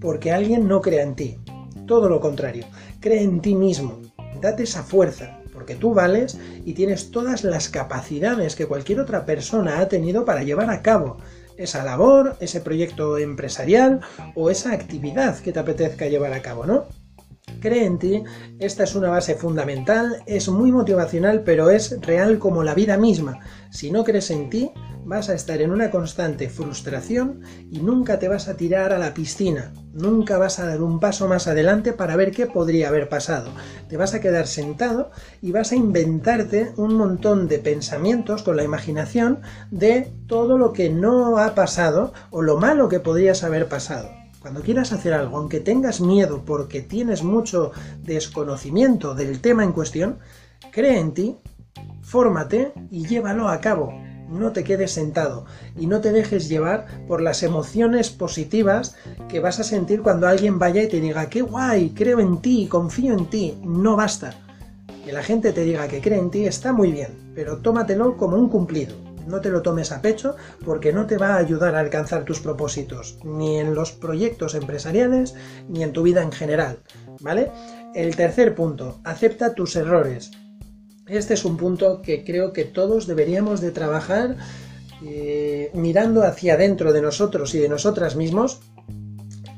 porque 0.00 0.32
alguien 0.32 0.66
no 0.66 0.80
crea 0.80 1.02
en 1.02 1.14
ti. 1.14 1.36
Todo 1.86 2.08
lo 2.08 2.18
contrario, 2.18 2.64
cree 3.00 3.22
en 3.22 3.42
ti 3.42 3.54
mismo. 3.54 4.00
Date 4.40 4.62
esa 4.62 4.82
fuerza, 4.82 5.40
porque 5.52 5.74
tú 5.74 5.92
vales 5.92 6.38
y 6.64 6.72
tienes 6.72 7.10
todas 7.10 7.44
las 7.44 7.68
capacidades 7.68 8.56
que 8.56 8.66
cualquier 8.66 9.00
otra 9.00 9.26
persona 9.26 9.80
ha 9.80 9.88
tenido 9.88 10.24
para 10.24 10.42
llevar 10.42 10.70
a 10.70 10.80
cabo 10.80 11.18
esa 11.58 11.84
labor, 11.84 12.34
ese 12.40 12.62
proyecto 12.62 13.18
empresarial 13.18 14.00
o 14.34 14.48
esa 14.48 14.72
actividad 14.72 15.38
que 15.38 15.52
te 15.52 15.58
apetezca 15.58 16.08
llevar 16.08 16.32
a 16.32 16.40
cabo, 16.40 16.64
¿no? 16.64 16.86
Cree 17.60 17.84
en 17.84 17.98
ti, 17.98 18.24
esta 18.58 18.84
es 18.84 18.94
una 18.94 19.10
base 19.10 19.34
fundamental, 19.34 20.22
es 20.26 20.48
muy 20.48 20.72
motivacional, 20.72 21.42
pero 21.42 21.70
es 21.70 22.00
real 22.00 22.38
como 22.38 22.62
la 22.62 22.74
vida 22.74 22.96
misma. 22.96 23.40
Si 23.70 23.90
no 23.90 24.02
crees 24.04 24.30
en 24.30 24.48
ti, 24.48 24.72
vas 25.04 25.28
a 25.28 25.34
estar 25.34 25.60
en 25.60 25.70
una 25.70 25.90
constante 25.90 26.48
frustración 26.48 27.42
y 27.70 27.80
nunca 27.80 28.18
te 28.18 28.28
vas 28.28 28.48
a 28.48 28.56
tirar 28.56 28.92
a 28.92 28.98
la 28.98 29.12
piscina, 29.12 29.72
nunca 29.92 30.38
vas 30.38 30.58
a 30.58 30.66
dar 30.66 30.82
un 30.82 31.00
paso 31.00 31.28
más 31.28 31.48
adelante 31.48 31.92
para 31.92 32.16
ver 32.16 32.30
qué 32.30 32.46
podría 32.46 32.88
haber 32.88 33.08
pasado. 33.08 33.50
Te 33.88 33.96
vas 33.96 34.14
a 34.14 34.20
quedar 34.20 34.46
sentado 34.46 35.10
y 35.42 35.52
vas 35.52 35.72
a 35.72 35.76
inventarte 35.76 36.72
un 36.76 36.94
montón 36.94 37.48
de 37.48 37.58
pensamientos 37.58 38.42
con 38.42 38.56
la 38.56 38.64
imaginación 38.64 39.40
de 39.70 40.12
todo 40.26 40.56
lo 40.56 40.72
que 40.72 40.90
no 40.90 41.38
ha 41.38 41.54
pasado 41.54 42.12
o 42.30 42.42
lo 42.42 42.56
malo 42.56 42.88
que 42.88 43.00
podrías 43.00 43.42
haber 43.44 43.68
pasado. 43.68 44.19
Cuando 44.40 44.62
quieras 44.62 44.92
hacer 44.92 45.12
algo, 45.12 45.36
aunque 45.36 45.60
tengas 45.60 46.00
miedo 46.00 46.44
porque 46.46 46.80
tienes 46.80 47.22
mucho 47.22 47.72
desconocimiento 48.02 49.14
del 49.14 49.42
tema 49.42 49.64
en 49.64 49.72
cuestión, 49.72 50.18
cree 50.72 50.98
en 50.98 51.12
ti, 51.12 51.36
fórmate 52.00 52.72
y 52.90 53.06
llévalo 53.06 53.48
a 53.48 53.60
cabo. 53.60 53.92
No 54.30 54.52
te 54.52 54.64
quedes 54.64 54.92
sentado 54.92 55.44
y 55.76 55.86
no 55.86 56.00
te 56.00 56.10
dejes 56.12 56.48
llevar 56.48 56.86
por 57.06 57.20
las 57.20 57.42
emociones 57.42 58.08
positivas 58.08 58.96
que 59.28 59.40
vas 59.40 59.60
a 59.60 59.64
sentir 59.64 60.00
cuando 60.00 60.26
alguien 60.26 60.58
vaya 60.58 60.82
y 60.82 60.88
te 60.88 61.02
diga, 61.02 61.28
qué 61.28 61.42
guay, 61.42 61.90
creo 61.90 62.18
en 62.18 62.38
ti, 62.38 62.66
confío 62.66 63.12
en 63.12 63.26
ti. 63.26 63.58
No 63.62 63.94
basta. 63.94 64.32
Que 65.04 65.12
la 65.12 65.22
gente 65.22 65.52
te 65.52 65.64
diga 65.64 65.86
que 65.86 66.00
cree 66.00 66.18
en 66.18 66.30
ti 66.30 66.46
está 66.46 66.72
muy 66.72 66.92
bien, 66.92 67.32
pero 67.34 67.58
tómatelo 67.58 68.16
como 68.16 68.36
un 68.36 68.48
cumplido 68.48 69.09
no 69.30 69.40
te 69.40 69.50
lo 69.50 69.62
tomes 69.62 69.92
a 69.92 70.02
pecho 70.02 70.36
porque 70.64 70.92
no 70.92 71.06
te 71.06 71.16
va 71.16 71.34
a 71.34 71.38
ayudar 71.38 71.74
a 71.74 71.80
alcanzar 71.80 72.24
tus 72.24 72.40
propósitos, 72.40 73.18
ni 73.24 73.58
en 73.58 73.74
los 73.74 73.92
proyectos 73.92 74.54
empresariales, 74.54 75.34
ni 75.68 75.82
en 75.82 75.92
tu 75.92 76.02
vida 76.02 76.22
en 76.22 76.32
general, 76.32 76.80
¿vale? 77.20 77.50
El 77.94 78.16
tercer 78.16 78.54
punto, 78.54 79.00
acepta 79.04 79.54
tus 79.54 79.76
errores. 79.76 80.30
Este 81.06 81.34
es 81.34 81.44
un 81.44 81.56
punto 81.56 82.02
que 82.02 82.24
creo 82.24 82.52
que 82.52 82.64
todos 82.64 83.06
deberíamos 83.06 83.60
de 83.60 83.72
trabajar 83.72 84.36
eh, 85.04 85.70
mirando 85.74 86.22
hacia 86.22 86.54
adentro 86.54 86.92
de 86.92 87.02
nosotros 87.02 87.54
y 87.54 87.58
de 87.58 87.68
nosotras 87.68 88.16
mismos 88.16 88.60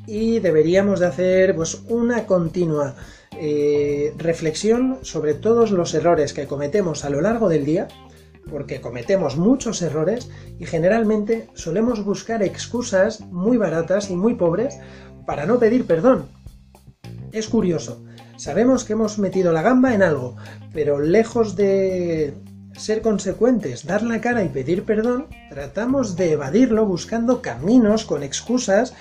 y 0.06 0.40
deberíamos 0.40 1.00
de 1.00 1.06
hacer 1.06 1.54
pues, 1.54 1.82
una 1.88 2.26
continua 2.26 2.94
eh, 3.38 4.12
reflexión 4.16 4.98
sobre 5.02 5.34
todos 5.34 5.70
los 5.70 5.94
errores 5.94 6.32
que 6.32 6.46
cometemos 6.46 7.04
a 7.04 7.10
lo 7.10 7.20
largo 7.20 7.48
del 7.48 7.64
día 7.64 7.88
porque 8.50 8.80
cometemos 8.80 9.36
muchos 9.36 9.82
errores 9.82 10.30
y 10.58 10.66
generalmente 10.66 11.48
solemos 11.54 12.04
buscar 12.04 12.42
excusas 12.42 13.20
muy 13.20 13.56
baratas 13.56 14.10
y 14.10 14.16
muy 14.16 14.34
pobres 14.34 14.78
para 15.26 15.46
no 15.46 15.58
pedir 15.58 15.86
perdón. 15.86 16.28
Es 17.32 17.48
curioso, 17.48 18.04
sabemos 18.36 18.84
que 18.84 18.92
hemos 18.92 19.18
metido 19.18 19.52
la 19.52 19.62
gamba 19.62 19.94
en 19.94 20.02
algo, 20.02 20.36
pero 20.72 21.00
lejos 21.00 21.56
de 21.56 22.34
ser 22.76 23.02
consecuentes, 23.02 23.86
dar 23.86 24.02
la 24.02 24.20
cara 24.20 24.44
y 24.44 24.48
pedir 24.48 24.84
perdón, 24.84 25.26
tratamos 25.50 26.16
de 26.16 26.32
evadirlo 26.32 26.86
buscando 26.86 27.42
caminos 27.42 28.04
con 28.04 28.22
excusas, 28.22 28.94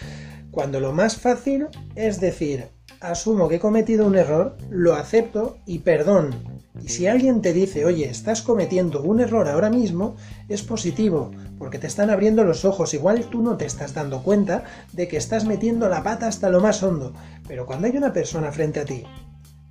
cuando 0.52 0.80
lo 0.80 0.92
más 0.92 1.16
fácil 1.16 1.68
es 1.96 2.20
decir, 2.20 2.66
asumo 3.00 3.48
que 3.50 3.56
he 3.56 3.60
cometido 3.60 4.06
un 4.06 4.16
error, 4.16 4.58
lo 4.70 4.94
acepto 4.94 5.58
y 5.66 5.80
perdón. 5.80 6.61
Y 6.84 6.90
si 6.90 7.08
alguien 7.08 7.42
te 7.42 7.54
dice, 7.54 7.86
oye, 7.86 8.10
estás 8.10 8.42
cometiendo 8.42 9.02
un 9.02 9.20
error 9.20 9.48
ahora 9.48 9.70
mismo, 9.70 10.16
es 10.50 10.64
positivo, 10.64 11.32
porque 11.58 11.80
te 11.80 11.88
están 11.88 12.10
abriendo 12.10 12.44
los 12.44 12.66
ojos. 12.66 12.94
Igual 12.94 13.26
tú 13.26 13.42
no 13.42 13.58
te 13.58 13.66
estás 13.66 13.94
dando 13.94 14.24
cuenta 14.24 14.64
de 14.94 15.08
que 15.08 15.18
estás 15.18 15.46
metiendo 15.46 15.90
la 15.90 16.04
pata 16.04 16.28
hasta 16.28 16.50
lo 16.50 16.60
más 16.60 16.82
hondo. 16.84 17.14
Pero 17.48 17.66
cuando 17.66 17.88
hay 17.88 17.98
una 17.98 18.14
persona 18.14 18.52
frente 18.52 18.80
a 18.80 18.86
ti 18.86 19.04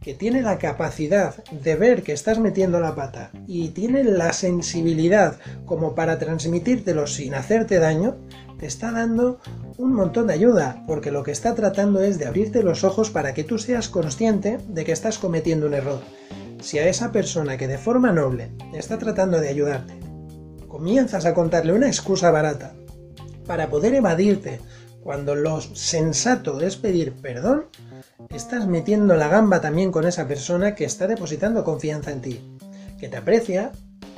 que 0.01 0.15
tiene 0.15 0.41
la 0.41 0.59
capacidad 0.59 1.45
de 1.51 1.77
ver 1.77 2.03
que 2.03 2.13
estás 2.13 2.39
metiendo 2.39 2.81
la 2.81 2.95
pata 2.95 3.31
y 3.47 3.69
tiene 3.69 4.03
la 4.03 4.33
sensibilidad 4.33 5.39
como 5.67 5.95
para 5.95 6.19
transmitírtelo 6.19 7.07
sin 7.07 7.35
hacerte 7.35 7.79
daño, 7.79 8.17
te 8.59 8.67
está 8.67 8.93
dando 8.93 9.41
un 9.77 9.93
montón 9.95 10.27
de 10.27 10.35
ayuda, 10.35 10.85
porque 10.87 11.11
lo 11.11 11.23
que 11.23 11.33
está 11.33 11.55
tratando 11.55 12.03
es 12.03 12.19
de 12.19 12.27
abrirte 12.27 12.63
los 12.63 12.85
ojos 12.85 13.11
para 13.11 13.35
que 13.35 13.45
tú 13.45 13.59
seas 13.59 13.89
consciente 13.89 14.59
de 14.69 14.85
que 14.85 14.93
estás 14.93 15.19
cometiendo 15.19 15.67
un 15.67 15.75
error. 15.75 16.01
Si 16.61 16.79
a 16.79 16.89
esa 16.89 17.11
persona 17.11 17.57
que 17.57 17.69
de 17.69 17.79
forma 17.79 18.13
noble 18.13 18.51
está 18.75 18.99
tratando 18.99 19.41
de 19.41 19.49
ayudarte, 19.49 19.99
comienzas 20.69 21.25
a 21.25 21.35
contarle 21.35 21.73
una 21.73 21.87
excusa 21.87 22.31
barata 22.31 22.75
para 23.47 23.71
poder 23.71 23.95
evadirte 23.95 24.61
cuando 25.03 25.35
lo 25.35 25.61
sensato 25.61 26.61
es 26.61 26.77
pedir 26.77 27.15
perdón, 27.15 27.67
estás 28.29 28.67
metiendo 28.67 29.17
la 29.17 29.29
gamba 29.29 29.61
también 29.61 29.91
con 29.91 30.07
esa 30.07 30.29
persona 30.29 30.75
que 30.75 30.85
está 30.85 31.07
depositando 31.07 31.65
confianza 31.65 32.13
en 32.13 32.21
ti, 32.21 32.59
que 32.99 33.09
te 33.09 33.17
aprecia 33.17 33.73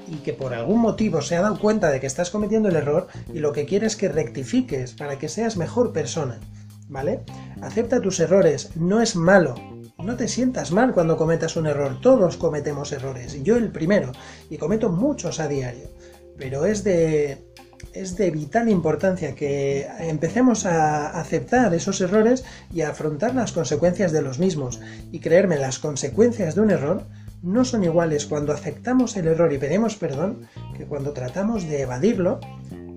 y 0.09 0.17
que 0.17 0.33
por 0.33 0.53
algún 0.53 0.81
motivo 0.81 1.23
se 1.23 1.37
ha 1.37 1.43
dado 1.43 1.59
cuenta 1.61 1.91
de 1.91 2.01
que 2.01 2.07
estás 2.07 2.31
cometiendo 2.31 2.69
el 2.69 2.77
error 2.77 3.07
y 3.33 3.39
lo 3.39 3.53
que 3.53 3.67
quiere 3.67 3.87
es 3.87 3.95
que 3.97 4.09
rectifiques 4.09 4.95
para 4.95 5.19
que 5.19 5.29
seas 5.29 5.57
mejor 5.57 5.93
persona. 5.93 6.41
¿Vale? 6.89 7.21
Acepta 7.63 8.03
tus 8.03 8.21
errores, 8.21 8.71
no 8.75 9.01
es 9.01 9.17
malo. 9.17 9.55
No 10.02 10.16
te 10.16 10.26
sientas 10.26 10.73
mal 10.73 10.92
cuando 10.92 11.16
cometas 11.16 11.56
un 11.56 11.66
error, 11.66 12.00
todos 12.00 12.37
cometemos 12.37 12.90
errores, 12.92 13.42
yo 13.44 13.56
el 13.56 13.71
primero, 13.71 14.12
y 14.50 14.59
cometo 14.59 14.90
muchos 14.90 15.38
a 15.38 15.49
diario, 15.49 15.88
pero 16.37 16.66
es 16.66 16.82
de 16.82 17.52
es 17.92 18.16
de 18.16 18.30
vital 18.30 18.68
importancia 18.68 19.35
que 19.35 19.87
empecemos 20.00 20.66
a 20.66 21.21
aceptar 21.21 21.75
esos 21.75 22.00
errores 22.00 22.44
y 22.73 22.80
a 22.82 22.90
afrontar 22.90 23.35
las 23.35 23.52
consecuencias 23.52 24.12
de 24.12 24.23
los 24.23 24.38
mismos. 24.38 24.80
Y 25.11 25.18
creerme, 25.21 25.59
las 25.59 25.78
consecuencias 25.78 26.54
de 26.54 26.62
un 26.62 26.71
error 26.71 27.02
no 27.42 27.64
son 27.64 27.85
iguales 27.85 28.26
cuando 28.26 28.52
aceptamos 28.52 29.16
el 29.16 29.26
error 29.26 29.52
y 29.52 29.59
pedimos 29.59 29.97
perdón 29.97 30.49
que 30.76 30.87
cuando 30.87 31.12
tratamos 31.12 31.64
de 31.64 31.82
evadirlo 31.82 32.40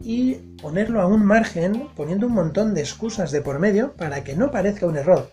y 0.03 0.35
ponerlo 0.61 1.01
a 1.01 1.07
un 1.07 1.25
margen 1.25 1.89
poniendo 1.95 2.27
un 2.27 2.33
montón 2.33 2.73
de 2.73 2.81
excusas 2.81 3.31
de 3.31 3.41
por 3.41 3.59
medio 3.59 3.93
para 3.93 4.23
que 4.23 4.35
no 4.35 4.51
parezca 4.51 4.85
un 4.85 4.97
error. 4.97 5.29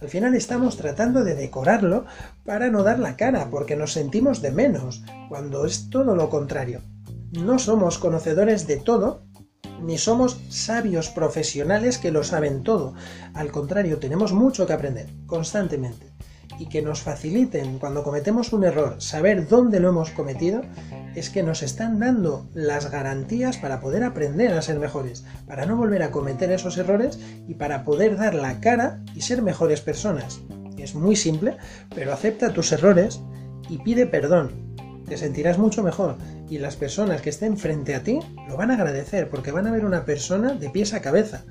Al 0.00 0.08
final 0.08 0.34
estamos 0.34 0.76
tratando 0.76 1.24
de 1.24 1.34
decorarlo 1.34 2.04
para 2.44 2.70
no 2.70 2.82
dar 2.82 2.98
la 2.98 3.16
cara, 3.16 3.48
porque 3.50 3.76
nos 3.76 3.92
sentimos 3.92 4.42
de 4.42 4.50
menos, 4.50 5.02
cuando 5.28 5.64
es 5.64 5.88
todo 5.90 6.14
lo 6.14 6.28
contrario 6.28 6.82
no 7.42 7.58
somos 7.58 7.98
conocedores 7.98 8.66
de 8.66 8.76
todo, 8.76 9.22
ni 9.82 9.98
somos 9.98 10.40
sabios 10.48 11.08
profesionales 11.08 11.98
que 11.98 12.12
lo 12.12 12.22
saben 12.22 12.62
todo. 12.62 12.94
Al 13.34 13.50
contrario, 13.50 13.98
tenemos 13.98 14.32
mucho 14.32 14.66
que 14.66 14.72
aprender 14.72 15.08
constantemente. 15.26 16.12
Y 16.58 16.66
que 16.66 16.82
nos 16.82 17.02
faciliten 17.02 17.78
cuando 17.78 18.04
cometemos 18.04 18.52
un 18.52 18.64
error 18.64 18.96
saber 19.00 19.48
dónde 19.48 19.80
lo 19.80 19.88
hemos 19.88 20.10
cometido, 20.10 20.62
es 21.14 21.30
que 21.30 21.42
nos 21.42 21.62
están 21.62 21.98
dando 21.98 22.46
las 22.54 22.90
garantías 22.90 23.56
para 23.56 23.80
poder 23.80 24.04
aprender 24.04 24.52
a 24.52 24.62
ser 24.62 24.78
mejores, 24.78 25.24
para 25.46 25.66
no 25.66 25.76
volver 25.76 26.02
a 26.02 26.10
cometer 26.10 26.50
esos 26.50 26.76
errores 26.78 27.18
y 27.48 27.54
para 27.54 27.84
poder 27.84 28.16
dar 28.16 28.34
la 28.34 28.60
cara 28.60 29.00
y 29.14 29.22
ser 29.22 29.42
mejores 29.42 29.80
personas. 29.80 30.40
Es 30.76 30.94
muy 30.94 31.16
simple, 31.16 31.56
pero 31.94 32.12
acepta 32.12 32.52
tus 32.52 32.72
errores 32.72 33.20
y 33.68 33.78
pide 33.78 34.06
perdón, 34.06 34.50
te 35.06 35.16
sentirás 35.16 35.58
mucho 35.58 35.82
mejor 35.82 36.16
y 36.48 36.58
las 36.58 36.76
personas 36.76 37.20
que 37.20 37.30
estén 37.30 37.56
frente 37.56 37.94
a 37.94 38.02
ti 38.02 38.20
lo 38.48 38.56
van 38.56 38.70
a 38.70 38.74
agradecer 38.74 39.28
porque 39.28 39.52
van 39.52 39.66
a 39.66 39.72
ver 39.72 39.84
una 39.84 40.04
persona 40.04 40.54
de 40.54 40.70
pies 40.70 40.94
a 40.94 41.00
cabeza. 41.00 41.44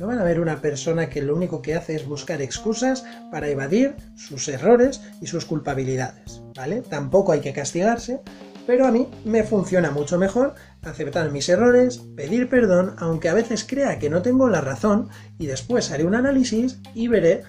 No 0.00 0.06
van 0.06 0.18
a 0.18 0.24
ver 0.24 0.40
una 0.40 0.62
persona 0.62 1.10
que 1.10 1.20
lo 1.20 1.36
único 1.36 1.60
que 1.60 1.74
hace 1.74 1.94
es 1.94 2.06
buscar 2.06 2.40
excusas 2.40 3.04
para 3.30 3.48
evadir 3.48 3.96
sus 4.16 4.48
errores 4.48 5.02
y 5.20 5.26
sus 5.26 5.44
culpabilidades, 5.44 6.40
¿vale? 6.56 6.80
Tampoco 6.80 7.32
hay 7.32 7.40
que 7.40 7.52
castigarse, 7.52 8.22
pero 8.66 8.86
a 8.86 8.92
mí 8.92 9.08
me 9.26 9.44
funciona 9.44 9.90
mucho 9.90 10.16
mejor 10.16 10.54
aceptar 10.80 11.30
mis 11.30 11.50
errores, 11.50 11.98
pedir 12.16 12.48
perdón, 12.48 12.94
aunque 12.96 13.28
a 13.28 13.34
veces 13.34 13.66
crea 13.68 13.98
que 13.98 14.08
no 14.08 14.22
tengo 14.22 14.48
la 14.48 14.62
razón, 14.62 15.10
y 15.38 15.44
después 15.44 15.90
haré 15.90 16.06
un 16.06 16.14
análisis 16.14 16.78
y 16.94 17.08
veré 17.08 17.42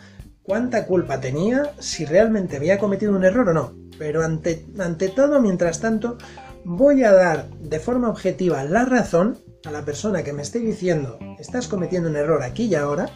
cuánta 0.43 0.87
culpa 0.87 1.21
tenía, 1.21 1.71
si 1.79 2.03
realmente 2.03 2.57
había 2.57 2.79
cometido 2.79 3.15
un 3.15 3.23
error 3.23 3.47
o 3.47 3.53
no. 3.53 3.77
Pero 3.97 4.25
ante, 4.25 4.65
ante 4.77 5.07
todo, 5.07 5.39
mientras 5.39 5.79
tanto, 5.79 6.17
voy 6.65 7.05
a 7.05 7.13
dar 7.13 7.49
de 7.61 7.79
forma 7.79 8.09
objetiva 8.09 8.65
la 8.65 8.83
razón 8.83 9.37
a 9.65 9.71
la 9.71 9.85
persona 9.85 10.23
que 10.23 10.33
me 10.33 10.41
esté 10.41 10.59
diciendo 10.59 11.19
estás 11.39 11.67
cometiendo 11.67 12.09
un 12.09 12.15
error 12.15 12.43
aquí 12.43 12.65
y 12.65 12.75
ahora, 12.75 13.09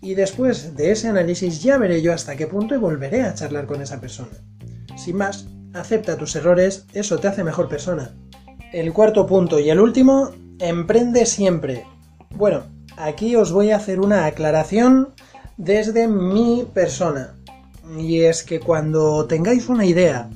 y 0.00 0.14
después 0.14 0.76
de 0.76 0.90
ese 0.90 1.08
análisis 1.08 1.62
ya 1.62 1.78
veré 1.78 2.02
yo 2.02 2.12
hasta 2.12 2.36
qué 2.36 2.46
punto 2.46 2.74
y 2.74 2.78
volveré 2.78 3.22
a 3.22 3.34
charlar 3.34 3.66
con 3.66 3.80
esa 3.80 4.00
persona. 4.00 4.32
Sin 4.96 5.16
más, 5.16 5.46
acepta 5.74 6.16
tus 6.16 6.34
errores, 6.36 6.86
eso 6.92 7.18
te 7.18 7.28
hace 7.28 7.44
mejor 7.44 7.68
persona. 7.68 8.14
El 8.72 8.92
cuarto 8.92 9.26
punto 9.26 9.58
y 9.60 9.70
el 9.70 9.80
último, 9.80 10.32
emprende 10.58 11.24
siempre. 11.26 11.86
Bueno, 12.30 12.64
aquí 12.96 13.36
os 13.36 13.52
voy 13.52 13.70
a 13.70 13.76
hacer 13.76 14.00
una 14.00 14.26
aclaración 14.26 15.14
desde 15.56 16.08
mi 16.08 16.66
persona. 16.72 17.34
Y 17.98 18.22
es 18.22 18.42
que 18.42 18.60
cuando 18.60 19.26
tengáis 19.26 19.68
una 19.68 19.84
idea 19.84 20.30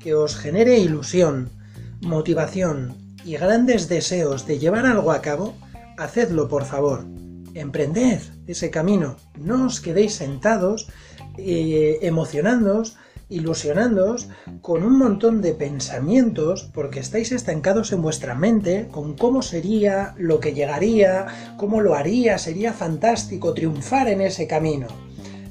que 0.00 0.14
os 0.14 0.36
genere 0.36 0.78
ilusión, 0.78 1.50
motivación 2.00 3.07
y 3.28 3.36
grandes 3.36 3.90
deseos 3.90 4.46
de 4.46 4.58
llevar 4.58 4.86
algo 4.86 5.12
a 5.12 5.20
cabo, 5.20 5.52
hacedlo 5.98 6.48
por 6.48 6.64
favor. 6.64 7.04
Emprended 7.52 8.20
ese 8.46 8.70
camino. 8.70 9.16
No 9.38 9.66
os 9.66 9.82
quedéis 9.82 10.14
sentados, 10.14 10.88
eh, 11.36 11.98
emocionándoos, 12.00 12.96
ilusionándoos 13.28 14.30
con 14.62 14.82
un 14.82 14.96
montón 14.96 15.42
de 15.42 15.52
pensamientos 15.52 16.70
porque 16.72 17.00
estáis 17.00 17.30
estancados 17.30 17.92
en 17.92 18.00
vuestra 18.00 18.34
mente 18.34 18.88
con 18.90 19.14
cómo 19.14 19.42
sería, 19.42 20.14
lo 20.16 20.40
que 20.40 20.54
llegaría, 20.54 21.26
cómo 21.58 21.82
lo 21.82 21.94
haría, 21.94 22.38
sería 22.38 22.72
fantástico 22.72 23.52
triunfar 23.52 24.08
en 24.08 24.22
ese 24.22 24.46
camino. 24.46 24.86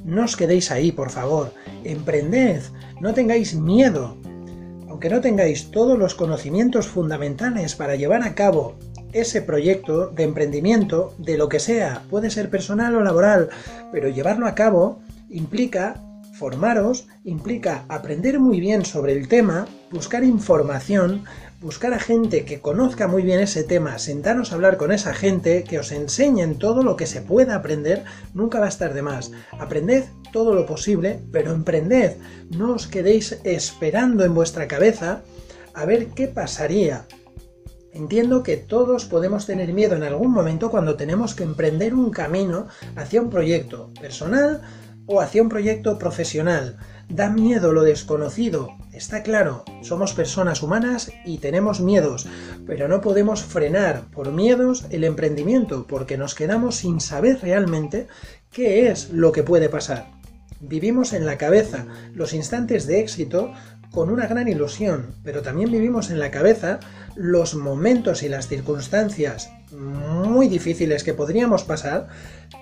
No 0.03 0.23
os 0.23 0.35
quedéis 0.35 0.71
ahí, 0.71 0.91
por 0.91 1.11
favor. 1.11 1.53
Emprended, 1.83 2.63
no 3.01 3.13
tengáis 3.13 3.53
miedo. 3.53 4.17
Aunque 4.97 5.11
no 5.11 5.21
tengáis 5.21 5.69
todos 5.69 5.95
los 5.95 6.15
conocimientos 6.15 6.87
fundamentales 6.87 7.75
para 7.75 7.95
llevar 7.95 8.23
a 8.23 8.33
cabo 8.33 8.79
ese 9.13 9.43
proyecto 9.43 10.07
de 10.07 10.23
emprendimiento, 10.23 11.13
de 11.19 11.37
lo 11.37 11.49
que 11.49 11.59
sea, 11.59 12.01
puede 12.09 12.31
ser 12.31 12.49
personal 12.49 12.95
o 12.95 13.03
laboral, 13.03 13.49
pero 13.91 14.09
llevarlo 14.09 14.47
a 14.47 14.55
cabo 14.55 14.97
implica 15.29 16.01
formaros, 16.33 17.07
implica 17.25 17.85
aprender 17.89 18.39
muy 18.39 18.59
bien 18.59 18.85
sobre 18.85 19.13
el 19.13 19.27
tema, 19.27 19.67
buscar 19.91 20.23
información, 20.23 21.25
buscar 21.59 21.93
a 21.93 21.99
gente 21.99 22.45
que 22.45 22.61
conozca 22.61 23.07
muy 23.07 23.23
bien 23.23 23.39
ese 23.39 23.63
tema, 23.63 23.97
sentaros 23.97 24.51
a 24.51 24.55
hablar 24.55 24.77
con 24.77 24.91
esa 24.91 25.13
gente, 25.13 25.63
que 25.63 25.79
os 25.79 25.91
enseñen 25.91 26.59
todo 26.59 26.83
lo 26.83 26.95
que 26.95 27.07
se 27.07 27.21
pueda 27.21 27.55
aprender, 27.55 28.03
nunca 28.33 28.59
va 28.59 28.65
a 28.65 28.69
estar 28.69 28.93
de 28.93 29.01
más. 29.01 29.31
Aprended 29.59 30.03
todo 30.31 30.53
lo 30.53 30.65
posible, 30.65 31.19
pero 31.31 31.51
emprended, 31.51 32.17
no 32.55 32.73
os 32.73 32.87
quedéis 32.87 33.39
esperando 33.43 34.23
en 34.23 34.35
vuestra 34.35 34.67
cabeza 34.67 35.23
a 35.73 35.85
ver 35.85 36.07
qué 36.09 36.27
pasaría. 36.27 37.07
Entiendo 37.91 38.43
que 38.43 38.57
todos 38.57 39.05
podemos 39.05 39.47
tener 39.47 39.73
miedo 39.73 39.95
en 39.95 40.03
algún 40.03 40.31
momento 40.31 40.69
cuando 40.69 40.95
tenemos 40.95 41.33
que 41.33 41.43
emprender 41.43 41.95
un 41.95 42.11
camino 42.11 42.67
hacia 42.95 43.21
un 43.21 43.31
proyecto 43.31 43.91
personal 43.99 44.61
o 45.07 45.21
hacia 45.21 45.41
un 45.41 45.49
proyecto 45.49 45.97
profesional. 45.97 46.77
Da 47.09 47.29
miedo 47.29 47.71
lo 47.71 47.83
desconocido, 47.83 48.69
está 48.91 49.23
claro, 49.23 49.63
somos 49.81 50.13
personas 50.13 50.61
humanas 50.61 51.09
y 51.25 51.37
tenemos 51.37 51.79
miedos, 51.79 52.27
pero 52.65 52.89
no 52.89 52.99
podemos 52.99 53.43
frenar 53.43 54.03
por 54.11 54.33
miedos 54.33 54.85
el 54.89 55.05
emprendimiento 55.05 55.87
porque 55.87 56.17
nos 56.17 56.35
quedamos 56.35 56.75
sin 56.75 56.99
saber 56.99 57.39
realmente 57.41 58.07
qué 58.51 58.89
es 58.89 59.09
lo 59.11 59.31
que 59.31 59.43
puede 59.43 59.69
pasar. 59.69 60.11
Vivimos 60.59 61.13
en 61.13 61.25
la 61.25 61.37
cabeza 61.37 61.85
los 62.13 62.33
instantes 62.33 62.87
de 62.87 62.99
éxito 62.99 63.53
con 63.91 64.09
una 64.09 64.27
gran 64.27 64.49
ilusión, 64.49 65.15
pero 65.23 65.41
también 65.41 65.71
vivimos 65.71 66.09
en 66.09 66.19
la 66.19 66.29
cabeza 66.29 66.79
los 67.15 67.55
momentos 67.55 68.21
y 68.21 68.29
las 68.29 68.47
circunstancias 68.47 69.49
muy 69.71 70.47
difíciles 70.47 71.03
que 71.03 71.13
podríamos 71.13 71.63
pasar 71.63 72.07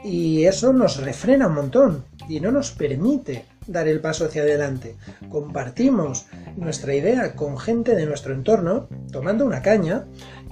y 0.03 0.45
eso 0.45 0.73
nos 0.73 0.97
refrena 0.97 1.47
un 1.47 1.55
montón 1.55 2.05
y 2.29 2.39
no 2.39 2.51
nos 2.51 2.71
permite 2.71 3.45
dar 3.67 3.87
el 3.87 4.01
paso 4.01 4.25
hacia 4.25 4.43
adelante. 4.43 4.95
Compartimos 5.29 6.27
nuestra 6.55 6.93
idea 6.93 7.35
con 7.35 7.57
gente 7.57 7.95
de 7.95 8.05
nuestro 8.05 8.33
entorno, 8.33 8.87
tomando 9.11 9.45
una 9.45 9.61
caña, 9.61 10.05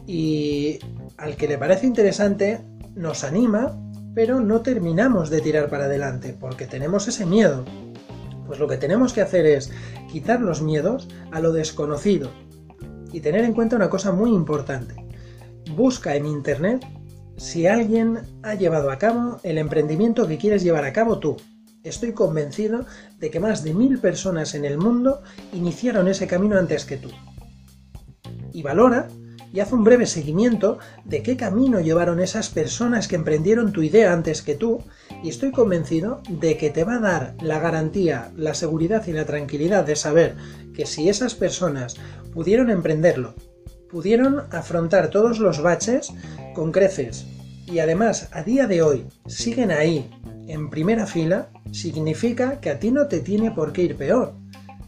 y 0.05 0.79
al 1.17 1.35
que 1.35 1.47
le 1.47 1.57
parece 1.57 1.85
interesante 1.87 2.61
nos 2.95 3.23
anima, 3.23 3.79
pero 4.13 4.39
no 4.39 4.61
terminamos 4.61 5.29
de 5.29 5.41
tirar 5.41 5.69
para 5.69 5.85
adelante, 5.85 6.35
porque 6.39 6.67
tenemos 6.67 7.07
ese 7.07 7.25
miedo. 7.25 7.65
Pues 8.45 8.59
lo 8.59 8.67
que 8.67 8.77
tenemos 8.77 9.13
que 9.13 9.21
hacer 9.21 9.45
es 9.45 9.71
quitar 10.11 10.41
los 10.41 10.61
miedos 10.61 11.07
a 11.31 11.39
lo 11.39 11.53
desconocido 11.53 12.29
y 13.11 13.21
tener 13.21 13.45
en 13.45 13.53
cuenta 13.53 13.75
una 13.75 13.89
cosa 13.89 14.11
muy 14.11 14.31
importante. 14.31 14.95
Busca 15.75 16.15
en 16.15 16.25
Internet 16.25 16.85
si 17.37 17.67
alguien 17.67 18.19
ha 18.43 18.55
llevado 18.55 18.91
a 18.91 18.97
cabo 18.97 19.39
el 19.43 19.57
emprendimiento 19.57 20.27
que 20.27 20.37
quieres 20.37 20.63
llevar 20.63 20.85
a 20.85 20.93
cabo 20.93 21.19
tú. 21.19 21.37
Estoy 21.83 22.13
convencido 22.13 22.85
de 23.19 23.29
que 23.29 23.41
más 23.41 23.63
de 23.63 23.73
mil 23.73 23.99
personas 23.99 24.55
en 24.55 24.63
el 24.63 24.77
mundo 24.77 25.21
iniciaron 25.51 26.07
ese 26.07 26.27
camino 26.27 26.57
antes 26.57 26.85
que 26.85 26.97
tú. 26.97 27.09
Y 28.53 28.61
valora 28.63 29.09
y 29.51 29.59
haz 29.59 29.71
un 29.71 29.83
breve 29.83 30.07
seguimiento 30.07 30.79
de 31.03 31.21
qué 31.21 31.37
camino 31.37 31.79
llevaron 31.79 32.19
esas 32.19 32.49
personas 32.49 33.07
que 33.07 33.15
emprendieron 33.15 33.71
tu 33.71 33.83
idea 33.83 34.13
antes 34.13 34.41
que 34.41 34.55
tú 34.55 34.79
y 35.23 35.29
estoy 35.29 35.51
convencido 35.51 36.21
de 36.27 36.57
que 36.57 36.71
te 36.71 36.83
va 36.83 36.95
a 36.95 36.99
dar 36.99 37.35
la 37.41 37.59
garantía, 37.59 38.31
la 38.35 38.55
seguridad 38.55 39.05
y 39.07 39.11
la 39.11 39.25
tranquilidad 39.25 39.85
de 39.85 39.95
saber 39.95 40.35
que 40.73 40.85
si 40.85 41.07
esas 41.07 41.35
personas 41.35 41.95
pudieron 42.33 42.71
emprenderlo, 42.71 43.35
pudieron 43.91 44.43
afrontar 44.51 45.09
todos 45.09 45.37
los 45.37 45.61
baches 45.61 46.13
con 46.55 46.71
creces 46.71 47.27
y 47.67 47.79
además 47.79 48.29
a 48.31 48.41
día 48.41 48.67
de 48.67 48.81
hoy 48.81 49.05
siguen 49.27 49.69
ahí 49.69 50.09
en 50.47 50.69
primera 50.69 51.05
fila, 51.05 51.49
significa 51.71 52.59
que 52.59 52.69
a 52.69 52.79
ti 52.79 52.91
no 52.91 53.07
te 53.07 53.19
tiene 53.19 53.51
por 53.51 53.73
qué 53.73 53.83
ir 53.83 53.95
peor. 53.95 54.35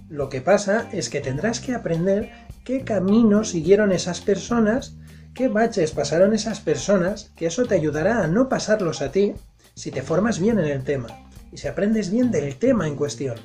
Lo 0.09 0.29
que 0.29 0.41
pasa 0.41 0.87
es 0.91 1.09
que 1.09 1.21
tendrás 1.21 1.59
que 1.59 1.73
aprender 1.73 2.31
qué 2.63 2.83
camino 2.83 3.43
siguieron 3.43 3.91
esas 3.91 4.21
personas, 4.21 4.97
qué 5.33 5.47
baches 5.47 5.91
pasaron 5.91 6.33
esas 6.33 6.59
personas, 6.59 7.31
que 7.35 7.47
eso 7.47 7.65
te 7.65 7.75
ayudará 7.75 8.23
a 8.23 8.27
no 8.27 8.49
pasarlos 8.49 9.01
a 9.01 9.11
ti 9.11 9.33
si 9.73 9.91
te 9.91 10.01
formas 10.01 10.39
bien 10.39 10.59
en 10.59 10.65
el 10.65 10.83
tema 10.83 11.07
y 11.51 11.57
si 11.57 11.67
aprendes 11.67 12.11
bien 12.11 12.31
del 12.31 12.55
tema 12.55 12.87
en 12.87 12.95
cuestión. 12.95 13.37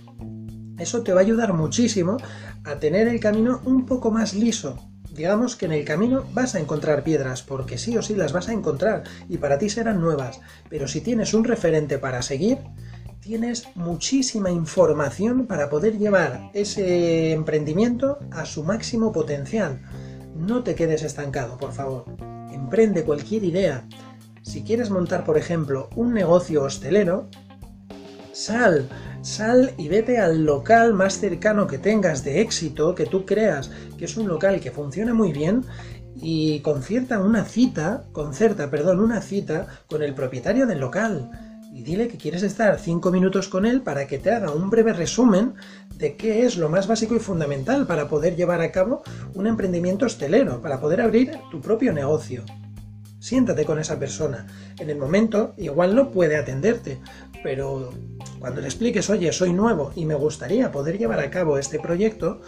Eso 0.78 1.02
te 1.02 1.12
va 1.12 1.20
a 1.20 1.24
ayudar 1.24 1.52
muchísimo 1.52 2.16
a 2.64 2.76
tener 2.76 3.08
el 3.08 3.20
camino 3.20 3.60
un 3.64 3.86
poco 3.86 4.10
más 4.10 4.34
liso, 4.34 4.78
digamos 5.14 5.56
que 5.56 5.66
en 5.66 5.72
el 5.72 5.84
camino 5.84 6.24
vas 6.32 6.54
a 6.54 6.60
encontrar 6.60 7.02
piedras, 7.04 7.42
porque 7.42 7.78
sí 7.78 7.96
o 7.96 8.02
sí 8.02 8.14
las 8.14 8.32
vas 8.32 8.48
a 8.48 8.52
encontrar 8.52 9.04
y 9.28 9.38
para 9.38 9.58
ti 9.58 9.68
serán 9.68 10.00
nuevas, 10.00 10.40
pero 10.68 10.88
si 10.88 11.00
tienes 11.00 11.34
un 11.34 11.44
referente 11.44 11.98
para 11.98 12.22
seguir, 12.22 12.58
tienes 13.20 13.64
muchísima 13.74 14.50
información 14.50 15.46
para 15.46 15.68
poder 15.68 15.98
llevar 15.98 16.50
ese 16.54 17.32
emprendimiento 17.32 18.18
a 18.30 18.46
su 18.46 18.64
máximo 18.64 19.12
potencial. 19.12 19.82
No 20.34 20.62
te 20.62 20.74
quedes 20.74 21.02
estancado, 21.02 21.58
por 21.58 21.72
favor. 21.72 22.06
Emprende 22.52 23.04
cualquier 23.04 23.44
idea. 23.44 23.86
Si 24.42 24.62
quieres 24.62 24.90
montar, 24.90 25.24
por 25.24 25.36
ejemplo, 25.36 25.90
un 25.96 26.14
negocio 26.14 26.62
hostelero, 26.62 27.28
sal, 28.40 28.88
sal 29.20 29.74
y 29.76 29.88
vete 29.88 30.18
al 30.18 30.44
local 30.44 30.94
más 30.94 31.20
cercano 31.20 31.66
que 31.66 31.78
tengas 31.78 32.24
de 32.24 32.40
éxito, 32.40 32.94
que 32.94 33.04
tú 33.04 33.26
creas 33.26 33.70
que 33.98 34.06
es 34.06 34.16
un 34.16 34.28
local 34.28 34.60
que 34.60 34.70
funciona 34.70 35.12
muy 35.12 35.32
bien 35.32 35.64
y 36.16 36.60
concierta 36.60 37.20
una 37.20 37.44
cita, 37.44 38.04
concerta, 38.12 38.70
perdón, 38.70 39.00
una 39.00 39.20
cita 39.20 39.66
con 39.88 40.02
el 40.02 40.14
propietario 40.14 40.66
del 40.66 40.80
local 40.80 41.30
y 41.72 41.82
dile 41.82 42.08
que 42.08 42.16
quieres 42.16 42.42
estar 42.42 42.78
cinco 42.78 43.10
minutos 43.10 43.48
con 43.48 43.66
él 43.66 43.82
para 43.82 44.06
que 44.06 44.18
te 44.18 44.32
haga 44.32 44.50
un 44.52 44.70
breve 44.70 44.94
resumen 44.94 45.54
de 45.94 46.16
qué 46.16 46.46
es 46.46 46.56
lo 46.56 46.70
más 46.70 46.86
básico 46.86 47.14
y 47.14 47.20
fundamental 47.20 47.86
para 47.86 48.08
poder 48.08 48.36
llevar 48.36 48.62
a 48.62 48.72
cabo 48.72 49.02
un 49.34 49.46
emprendimiento 49.46 50.06
hostelero, 50.06 50.62
para 50.62 50.80
poder 50.80 51.02
abrir 51.02 51.38
tu 51.50 51.60
propio 51.60 51.92
negocio. 51.92 52.42
Siéntate 53.20 53.66
con 53.66 53.78
esa 53.78 53.98
persona. 53.98 54.46
En 54.78 54.88
el 54.88 54.96
momento 54.96 55.52
igual 55.58 55.94
no 55.94 56.10
puede 56.10 56.38
atenderte, 56.38 57.00
pero 57.42 57.90
cuando 58.38 58.60
le 58.60 58.68
expliques, 58.68 59.10
oye, 59.10 59.32
soy 59.32 59.52
nuevo 59.52 59.92
y 59.94 60.06
me 60.06 60.14
gustaría 60.14 60.72
poder 60.72 60.98
llevar 60.98 61.20
a 61.20 61.30
cabo 61.30 61.58
este 61.58 61.78
proyecto, 61.78 62.40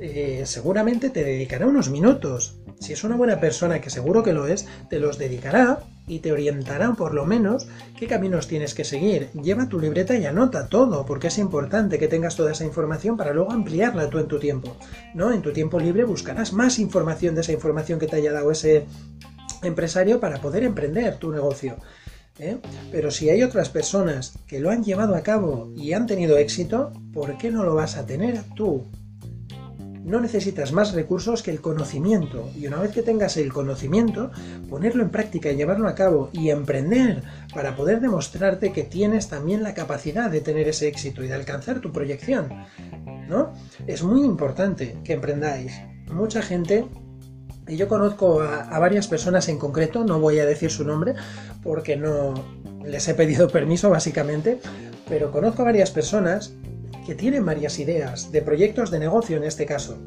eh, 0.00 0.42
seguramente 0.46 1.10
te 1.10 1.24
dedicará 1.24 1.66
unos 1.66 1.90
minutos. 1.90 2.56
Si 2.80 2.92
es 2.92 3.04
una 3.04 3.16
buena 3.16 3.40
persona, 3.40 3.80
que 3.80 3.90
seguro 3.90 4.22
que 4.22 4.32
lo 4.32 4.46
es, 4.46 4.66
te 4.88 4.98
los 4.98 5.18
dedicará 5.18 5.80
y 6.06 6.18
te 6.18 6.32
orientará 6.32 6.92
por 6.94 7.14
lo 7.14 7.24
menos 7.26 7.68
qué 7.96 8.06
caminos 8.06 8.48
tienes 8.48 8.74
que 8.74 8.84
seguir. 8.84 9.30
Lleva 9.32 9.68
tu 9.68 9.78
libreta 9.78 10.16
y 10.16 10.26
anota 10.26 10.68
todo, 10.68 11.06
porque 11.06 11.28
es 11.28 11.38
importante 11.38 11.98
que 11.98 12.08
tengas 12.08 12.36
toda 12.36 12.52
esa 12.52 12.64
información 12.64 13.16
para 13.16 13.32
luego 13.32 13.52
ampliarla 13.52 14.10
tú 14.10 14.18
en 14.18 14.28
tu 14.28 14.38
tiempo. 14.38 14.76
¿no? 15.14 15.32
En 15.32 15.42
tu 15.42 15.52
tiempo 15.52 15.78
libre 15.78 16.04
buscarás 16.04 16.52
más 16.52 16.78
información 16.78 17.34
de 17.34 17.42
esa 17.42 17.52
información 17.52 17.98
que 17.98 18.06
te 18.06 18.16
haya 18.16 18.32
dado 18.32 18.50
ese 18.50 18.86
empresario 19.62 20.20
para 20.20 20.40
poder 20.40 20.64
emprender 20.64 21.16
tu 21.16 21.30
negocio. 21.30 21.76
¿Eh? 22.38 22.58
Pero 22.90 23.10
si 23.10 23.30
hay 23.30 23.42
otras 23.42 23.68
personas 23.68 24.34
que 24.46 24.60
lo 24.60 24.70
han 24.70 24.84
llevado 24.84 25.14
a 25.14 25.22
cabo 25.22 25.72
y 25.76 25.92
han 25.92 26.06
tenido 26.06 26.38
éxito, 26.38 26.92
¿por 27.12 27.38
qué 27.38 27.50
no 27.50 27.64
lo 27.64 27.74
vas 27.74 27.96
a 27.96 28.06
tener 28.06 28.42
tú? 28.54 28.84
No 30.04 30.20
necesitas 30.20 30.72
más 30.72 30.94
recursos 30.94 31.44
que 31.44 31.52
el 31.52 31.60
conocimiento 31.60 32.50
y 32.56 32.66
una 32.66 32.80
vez 32.80 32.90
que 32.90 33.02
tengas 33.02 33.36
el 33.36 33.52
conocimiento, 33.52 34.32
ponerlo 34.68 35.04
en 35.04 35.10
práctica 35.10 35.52
y 35.52 35.56
llevarlo 35.56 35.86
a 35.88 35.94
cabo 35.94 36.28
y 36.32 36.50
emprender 36.50 37.22
para 37.54 37.76
poder 37.76 38.00
demostrarte 38.00 38.72
que 38.72 38.82
tienes 38.82 39.28
también 39.28 39.62
la 39.62 39.74
capacidad 39.74 40.28
de 40.28 40.40
tener 40.40 40.66
ese 40.66 40.88
éxito 40.88 41.22
y 41.22 41.28
de 41.28 41.34
alcanzar 41.34 41.80
tu 41.80 41.92
proyección. 41.92 42.48
¿No? 43.28 43.52
Es 43.86 44.02
muy 44.02 44.24
importante 44.24 44.96
que 45.04 45.12
emprendáis. 45.12 45.72
Mucha 46.10 46.42
gente 46.42 46.84
y 47.68 47.76
yo 47.76 47.88
conozco 47.88 48.40
a, 48.40 48.78
varias 48.78 49.06
personas 49.06 49.48
en 49.48 49.58
concreto, 49.58 50.04
no 50.04 50.18
voy 50.20 50.38
a 50.38 50.46
decir 50.46 50.70
su 50.70 50.84
nombre 50.84 51.14
porque 51.62 51.96
no 51.96 52.34
les 52.84 53.06
he 53.08 53.14
pedido 53.14 53.48
permiso 53.48 53.90
básicamente, 53.90 54.60
pero 55.08 55.30
conozco 55.30 55.62
a 55.62 55.66
varias 55.66 55.90
personas 55.90 56.54
que 57.06 57.14
tienen 57.14 57.44
varias 57.44 57.78
ideas 57.78 58.32
de 58.32 58.42
proyectos 58.42 58.90
de 58.90 58.98
negocio 58.98 59.36
en 59.36 59.44
este 59.44 59.66
caso. 59.66 59.98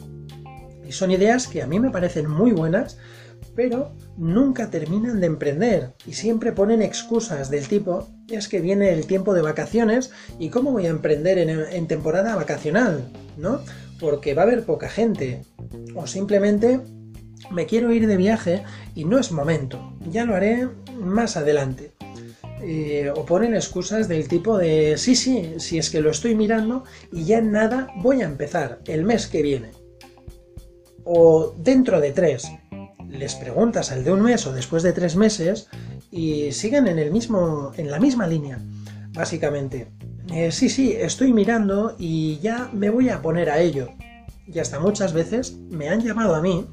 Y 0.85 0.91
son 0.91 1.11
ideas 1.11 1.47
que 1.47 1.61
a 1.61 1.67
mí 1.67 1.79
me 1.79 1.89
parecen 1.89 2.29
muy 2.29 2.51
buenas, 2.51 2.97
pero 3.55 3.93
nunca 4.17 4.69
terminan 4.69 5.19
de 5.19 5.27
emprender 5.27 5.93
y 6.05 6.13
siempre 6.13 6.51
ponen 6.51 6.81
excusas 6.81 7.49
del 7.49 7.67
tipo 7.67 8.07
es 8.29 8.47
que 8.47 8.59
viene 8.59 8.91
el 8.91 9.07
tiempo 9.07 9.33
de 9.33 9.41
vacaciones 9.41 10.11
y 10.39 10.49
cómo 10.49 10.71
voy 10.71 10.87
a 10.87 10.89
emprender 10.89 11.37
en, 11.37 11.87
temporada 11.87 12.35
vacacional, 12.35 13.09
¿no? 13.37 13.61
Porque 13.99 14.33
va 14.33 14.43
a 14.43 14.45
haber 14.45 14.65
poca 14.65 14.89
gente 14.89 15.43
o 15.95 16.05
simplemente 16.05 16.81
me 17.51 17.65
quiero 17.65 17.91
ir 17.91 18.08
de 18.08 18.17
viaje 18.17 18.63
y 18.95 19.05
no 19.05 19.19
es 19.19 19.31
momento, 19.31 19.93
ya 20.10 20.25
lo 20.25 20.36
haré 20.36 20.67
más 20.99 21.38
adelante. 21.38 21.91
Eh, 22.62 23.12
o 23.15 23.25
ponen 23.25 23.53
excusas 23.53 24.08
del 24.08 24.27
tipo 24.27 24.58
de 24.58 24.97
sí, 24.97 25.15
sí, 25.15 25.55
si 25.58 25.77
es 25.77 25.89
que 25.89 26.01
lo 26.01 26.10
estoy 26.10 26.36
mirando 26.36 26.84
y 27.12 27.25
ya 27.25 27.41
nada 27.41 27.89
voy 27.97 28.21
a 28.21 28.25
empezar 28.25 28.79
el 28.86 29.03
mes 29.03 29.27
que 29.27 29.41
viene. 29.41 29.71
O 31.03 31.53
dentro 31.58 31.99
de 31.99 32.12
tres. 32.12 32.49
Les 33.08 33.36
preguntas 33.36 33.91
al 33.91 34.03
de 34.03 34.12
un 34.12 34.21
mes 34.21 34.47
o 34.47 34.51
después 34.51 34.84
de 34.84 34.93
tres 34.93 35.15
meses 35.15 35.67
y 36.12 36.51
siguen 36.51 36.88
en, 36.88 36.97
el 36.97 37.12
mismo, 37.12 37.71
en 37.77 37.91
la 37.91 37.99
misma 37.99 38.25
línea, 38.25 38.60
básicamente. 39.13 39.88
Eh, 40.34 40.51
sí, 40.51 40.69
sí, 40.69 40.93
estoy 40.93 41.31
mirando 41.34 41.95
y 41.99 42.39
ya 42.39 42.69
me 42.73 42.89
voy 42.89 43.10
a 43.10 43.21
poner 43.21 43.49
a 43.49 43.60
ello. 43.60 43.89
Y 44.47 44.60
hasta 44.60 44.79
muchas 44.79 45.13
veces 45.13 45.55
me 45.69 45.89
han 45.89 46.01
llamado 46.01 46.36
a 46.36 46.41
mí 46.41 46.65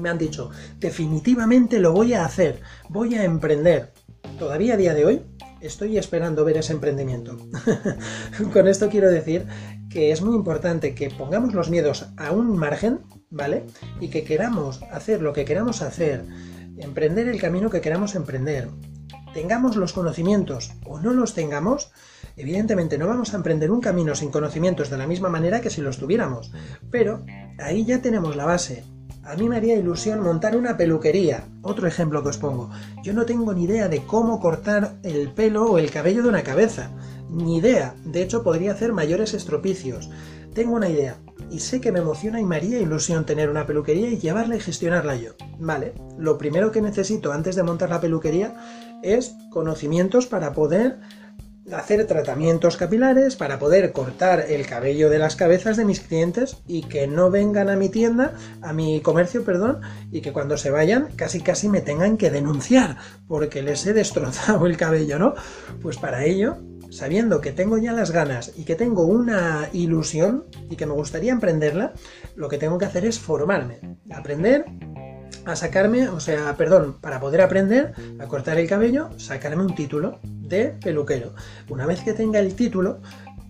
me 0.00 0.08
han 0.08 0.18
dicho, 0.18 0.50
definitivamente 0.78 1.80
lo 1.80 1.92
voy 1.92 2.14
a 2.14 2.24
hacer, 2.24 2.60
voy 2.88 3.14
a 3.14 3.24
emprender. 3.24 3.92
Todavía 4.38 4.74
a 4.74 4.76
día 4.76 4.94
de 4.94 5.04
hoy 5.04 5.22
estoy 5.60 5.98
esperando 5.98 6.44
ver 6.44 6.56
ese 6.56 6.72
emprendimiento. 6.72 7.36
Con 8.52 8.68
esto 8.68 8.88
quiero 8.88 9.10
decir 9.10 9.46
que 9.90 10.12
es 10.12 10.22
muy 10.22 10.34
importante 10.34 10.94
que 10.94 11.10
pongamos 11.10 11.54
los 11.54 11.70
miedos 11.70 12.06
a 12.16 12.32
un 12.32 12.56
margen, 12.56 13.00
¿vale? 13.30 13.64
Y 14.00 14.08
que 14.08 14.24
queramos 14.24 14.82
hacer 14.92 15.22
lo 15.22 15.32
que 15.32 15.44
queramos 15.44 15.82
hacer, 15.82 16.24
emprender 16.78 17.28
el 17.28 17.40
camino 17.40 17.70
que 17.70 17.80
queramos 17.80 18.14
emprender. 18.14 18.68
Tengamos 19.34 19.76
los 19.76 19.92
conocimientos 19.92 20.72
o 20.86 21.00
no 21.00 21.12
los 21.12 21.34
tengamos, 21.34 21.90
evidentemente 22.36 22.98
no 22.98 23.06
vamos 23.06 23.32
a 23.32 23.36
emprender 23.36 23.70
un 23.70 23.80
camino 23.80 24.14
sin 24.14 24.30
conocimientos 24.30 24.90
de 24.90 24.98
la 24.98 25.06
misma 25.06 25.28
manera 25.28 25.60
que 25.60 25.70
si 25.70 25.80
los 25.80 25.98
tuviéramos, 25.98 26.50
pero 26.90 27.24
ahí 27.58 27.84
ya 27.84 28.00
tenemos 28.00 28.36
la 28.36 28.46
base, 28.46 28.84
a 29.28 29.36
mí 29.36 29.46
me 29.46 29.56
haría 29.56 29.76
ilusión 29.76 30.20
montar 30.20 30.56
una 30.56 30.78
peluquería. 30.78 31.44
Otro 31.60 31.86
ejemplo 31.86 32.22
que 32.22 32.30
os 32.30 32.38
pongo. 32.38 32.70
Yo 33.02 33.12
no 33.12 33.26
tengo 33.26 33.52
ni 33.52 33.64
idea 33.64 33.86
de 33.88 34.02
cómo 34.06 34.40
cortar 34.40 34.94
el 35.02 35.28
pelo 35.28 35.66
o 35.66 35.76
el 35.76 35.90
cabello 35.90 36.22
de 36.22 36.30
una 36.30 36.42
cabeza. 36.42 36.90
Ni 37.28 37.58
idea. 37.58 37.94
De 38.06 38.22
hecho, 38.22 38.42
podría 38.42 38.72
hacer 38.72 38.94
mayores 38.94 39.34
estropicios. 39.34 40.08
Tengo 40.54 40.74
una 40.74 40.88
idea. 40.88 41.18
y 41.50 41.60
sé 41.60 41.80
que 41.80 41.92
me 41.92 42.00
emociona 42.00 42.40
y 42.40 42.44
me 42.44 42.56
haría 42.56 42.78
ilusión 42.78 43.24
tener 43.24 43.48
una 43.48 43.64
peluquería 43.64 44.10
y 44.10 44.18
llevarla 44.18 44.56
y 44.56 44.60
gestionarla 44.60 45.16
yo. 45.16 45.32
Vale, 45.58 45.94
lo 46.18 46.36
primero 46.36 46.72
que 46.72 46.82
necesito 46.82 47.32
antes 47.32 47.56
de 47.56 47.62
montar 47.62 47.88
la 47.88 48.00
peluquería 48.00 48.54
es 49.02 49.34
conocimientos 49.50 50.26
para 50.26 50.52
poder 50.52 51.00
hacer 51.72 52.06
tratamientos 52.06 52.76
capilares 52.76 53.36
para 53.36 53.58
poder 53.58 53.92
cortar 53.92 54.46
el 54.48 54.66
cabello 54.66 55.10
de 55.10 55.18
las 55.18 55.36
cabezas 55.36 55.76
de 55.76 55.84
mis 55.84 56.00
clientes 56.00 56.58
y 56.66 56.82
que 56.82 57.06
no 57.06 57.30
vengan 57.30 57.68
a 57.68 57.76
mi 57.76 57.88
tienda, 57.88 58.34
a 58.62 58.72
mi 58.72 59.00
comercio, 59.00 59.44
perdón, 59.44 59.80
y 60.10 60.20
que 60.20 60.32
cuando 60.32 60.56
se 60.56 60.70
vayan 60.70 61.08
casi 61.16 61.40
casi 61.40 61.68
me 61.68 61.80
tengan 61.80 62.16
que 62.16 62.30
denunciar 62.30 62.96
porque 63.26 63.62
les 63.62 63.86
he 63.86 63.92
destrozado 63.92 64.66
el 64.66 64.76
cabello, 64.76 65.18
¿no? 65.18 65.34
Pues 65.82 65.98
para 65.98 66.24
ello, 66.24 66.58
sabiendo 66.90 67.40
que 67.40 67.52
tengo 67.52 67.78
ya 67.78 67.92
las 67.92 68.10
ganas 68.10 68.52
y 68.56 68.64
que 68.64 68.74
tengo 68.74 69.04
una 69.04 69.68
ilusión 69.72 70.46
y 70.70 70.76
que 70.76 70.86
me 70.86 70.94
gustaría 70.94 71.32
emprenderla, 71.32 71.92
lo 72.36 72.48
que 72.48 72.58
tengo 72.58 72.78
que 72.78 72.86
hacer 72.86 73.04
es 73.04 73.18
formarme, 73.18 73.80
aprender 74.10 74.64
a 75.48 75.56
sacarme, 75.56 76.08
o 76.08 76.20
sea, 76.20 76.56
perdón, 76.56 76.96
para 77.00 77.20
poder 77.20 77.40
aprender 77.40 77.94
a 78.18 78.26
cortar 78.26 78.58
el 78.58 78.68
cabello, 78.68 79.08
sacarme 79.16 79.62
un 79.62 79.74
título 79.74 80.20
de 80.22 80.76
peluquero. 80.82 81.34
Una 81.68 81.86
vez 81.86 82.00
que 82.02 82.12
tenga 82.12 82.38
el 82.38 82.54
título 82.54 83.00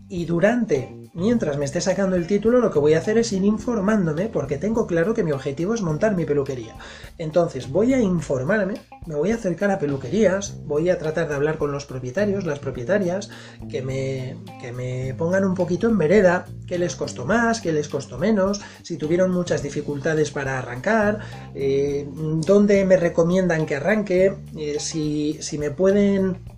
y 0.09 0.25
durante 0.25 0.98
mientras 1.19 1.59
me 1.59 1.65
esté 1.65 1.81
sacando 1.81 2.17
el 2.17 2.27
título, 2.27 2.61
lo 2.61 2.71
que 2.71 2.79
voy 2.79 2.95
a 2.95 2.99
hacer 2.99 3.19
es 3.19 3.33
ir 3.33 3.45
informándome, 3.45 4.29
porque 4.29 4.57
tengo 4.57 4.87
claro 4.87 5.15
que 5.15 5.25
mi 5.25 5.33
objetivo 5.33 5.75
es 5.75 5.83
montar 5.83 6.15
mi 6.15 6.25
peluquería. 6.25 6.77
Entonces 7.19 7.71
voy 7.71 7.93
a 7.93 8.01
informarme, 8.01 8.75
me 9.07 9.17
voy 9.17 9.33
a 9.33 9.35
acercar 9.35 9.71
a 9.73 9.81
peluquerías, 9.81 10.57
voy 10.65 10.91
a 10.91 10.99
tratar 10.99 11.29
de 11.29 11.35
hablar 11.35 11.59
con 11.59 11.73
los 11.73 11.87
propietarios, 11.87 12.47
las 12.47 12.61
propietarias, 12.61 13.31
que 13.69 13.83
me, 13.83 14.37
que 14.61 14.73
me 14.73 15.15
pongan 15.15 15.45
un 15.45 15.55
poquito 15.55 15.89
en 15.89 15.99
vereda, 15.99 16.47
qué 16.69 16.79
les 16.79 16.95
costó 16.95 17.27
más, 17.27 17.61
qué 17.61 17.73
les 17.73 17.89
costó 17.89 18.17
menos, 18.17 18.61
si 18.83 18.97
tuvieron 18.97 19.33
muchas 19.33 19.63
dificultades 19.63 20.31
para 20.31 20.59
arrancar, 20.59 21.19
eh, 21.55 22.09
dónde 22.47 22.85
me 22.85 22.97
recomiendan 22.97 23.67
que 23.67 23.75
arranque, 23.75 24.37
eh, 24.57 24.77
si, 24.79 25.39
si 25.41 25.59
me 25.59 25.73
pueden 25.73 26.58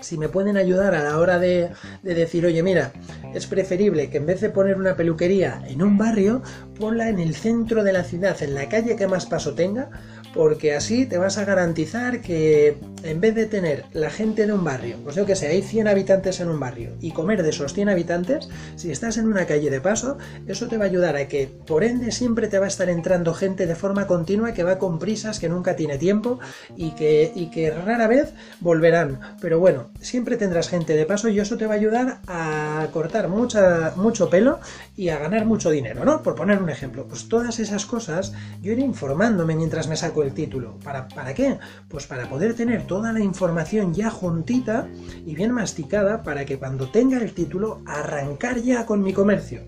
si 0.00 0.18
me 0.18 0.28
pueden 0.28 0.56
ayudar 0.56 0.94
a 0.94 1.02
la 1.02 1.18
hora 1.18 1.38
de, 1.38 1.70
de, 2.02 2.14
decir, 2.14 2.46
oye, 2.46 2.62
mira, 2.62 2.92
es 3.34 3.46
preferible 3.46 4.10
que 4.10 4.18
en 4.18 4.26
vez 4.26 4.40
de 4.40 4.50
poner 4.50 4.76
una 4.76 4.96
peluquería 4.96 5.62
en 5.66 5.82
un 5.82 5.98
barrio, 5.98 6.42
ponla 6.78 7.08
en 7.08 7.18
el 7.18 7.34
centro 7.34 7.84
de 7.84 7.92
la 7.92 8.04
ciudad, 8.04 8.42
en 8.42 8.54
la 8.54 8.68
calle 8.68 8.96
que 8.96 9.06
más 9.06 9.26
paso 9.26 9.54
tenga, 9.54 9.90
porque 10.34 10.74
así 10.74 11.06
te 11.06 11.18
vas 11.18 11.38
a 11.38 11.44
garantizar 11.44 12.20
que 12.20 12.78
en 13.02 13.20
vez 13.20 13.34
de 13.34 13.46
tener 13.46 13.84
la 13.92 14.10
gente 14.10 14.46
de 14.46 14.52
un 14.52 14.64
barrio, 14.64 14.96
pues 15.02 15.16
yo 15.16 15.26
que 15.26 15.36
sé, 15.36 15.48
hay 15.48 15.62
100 15.62 15.88
habitantes 15.88 16.40
en 16.40 16.48
un 16.48 16.60
barrio 16.60 16.90
y 17.00 17.12
comer 17.12 17.42
de 17.42 17.50
esos 17.50 17.72
100 17.74 17.88
habitantes, 17.88 18.48
si 18.76 18.90
estás 18.90 19.16
en 19.16 19.26
una 19.26 19.46
calle 19.46 19.70
de 19.70 19.80
paso, 19.80 20.18
eso 20.46 20.68
te 20.68 20.76
va 20.76 20.84
a 20.84 20.88
ayudar 20.88 21.16
a 21.16 21.28
que 21.28 21.48
por 21.66 21.84
ende 21.84 22.12
siempre 22.12 22.48
te 22.48 22.58
va 22.58 22.66
a 22.66 22.68
estar 22.68 22.88
entrando 22.88 23.34
gente 23.34 23.66
de 23.66 23.74
forma 23.74 24.06
continua 24.06 24.52
que 24.52 24.64
va 24.64 24.78
con 24.78 24.98
prisas, 24.98 25.38
que 25.38 25.48
nunca 25.48 25.76
tiene 25.76 25.98
tiempo 25.98 26.38
y 26.76 26.90
que, 26.92 27.74
rara 27.84 28.06
vez 28.06 28.32
volverán. 28.60 29.20
Pero 29.40 29.58
bueno, 29.58 29.90
siempre 30.00 30.36
tendrás 30.36 30.68
gente 30.68 30.96
de 30.96 31.06
paso 31.06 31.28
y 31.28 31.38
eso 31.38 31.56
te 31.56 31.66
va 31.66 31.74
a 31.74 31.76
ayudar 31.76 32.20
a 32.26 32.88
cortar 32.92 33.28
mucho 33.28 34.30
pelo 34.30 34.60
y 34.96 35.08
a 35.08 35.18
ganar 35.18 35.46
mucho 35.46 35.70
dinero, 35.70 36.04
¿no? 36.04 36.22
Por 36.22 36.34
poner 36.34 36.62
un 36.62 36.70
ejemplo. 36.70 37.06
Pues 37.06 37.28
todas 37.28 37.58
esas 37.58 37.86
cosas 37.86 38.32
yo 38.62 38.72
iré 38.72 38.82
informándome 38.82 39.56
mientras 39.56 39.88
me 39.88 39.96
saco 39.96 40.22
el 40.22 40.32
título. 40.32 40.78
¿Para, 40.84 41.08
¿Para 41.08 41.34
qué? 41.34 41.58
Pues 41.88 42.06
para 42.06 42.28
poder 42.28 42.54
tener 42.54 42.86
toda 42.90 43.12
la 43.12 43.20
información 43.20 43.94
ya 43.94 44.10
juntita 44.10 44.88
y 45.24 45.36
bien 45.36 45.52
masticada 45.52 46.24
para 46.24 46.44
que 46.44 46.58
cuando 46.58 46.90
tenga 46.90 47.18
el 47.18 47.32
título 47.34 47.82
arrancar 47.86 48.60
ya 48.60 48.84
con 48.84 49.00
mi 49.00 49.12
comercio. 49.12 49.60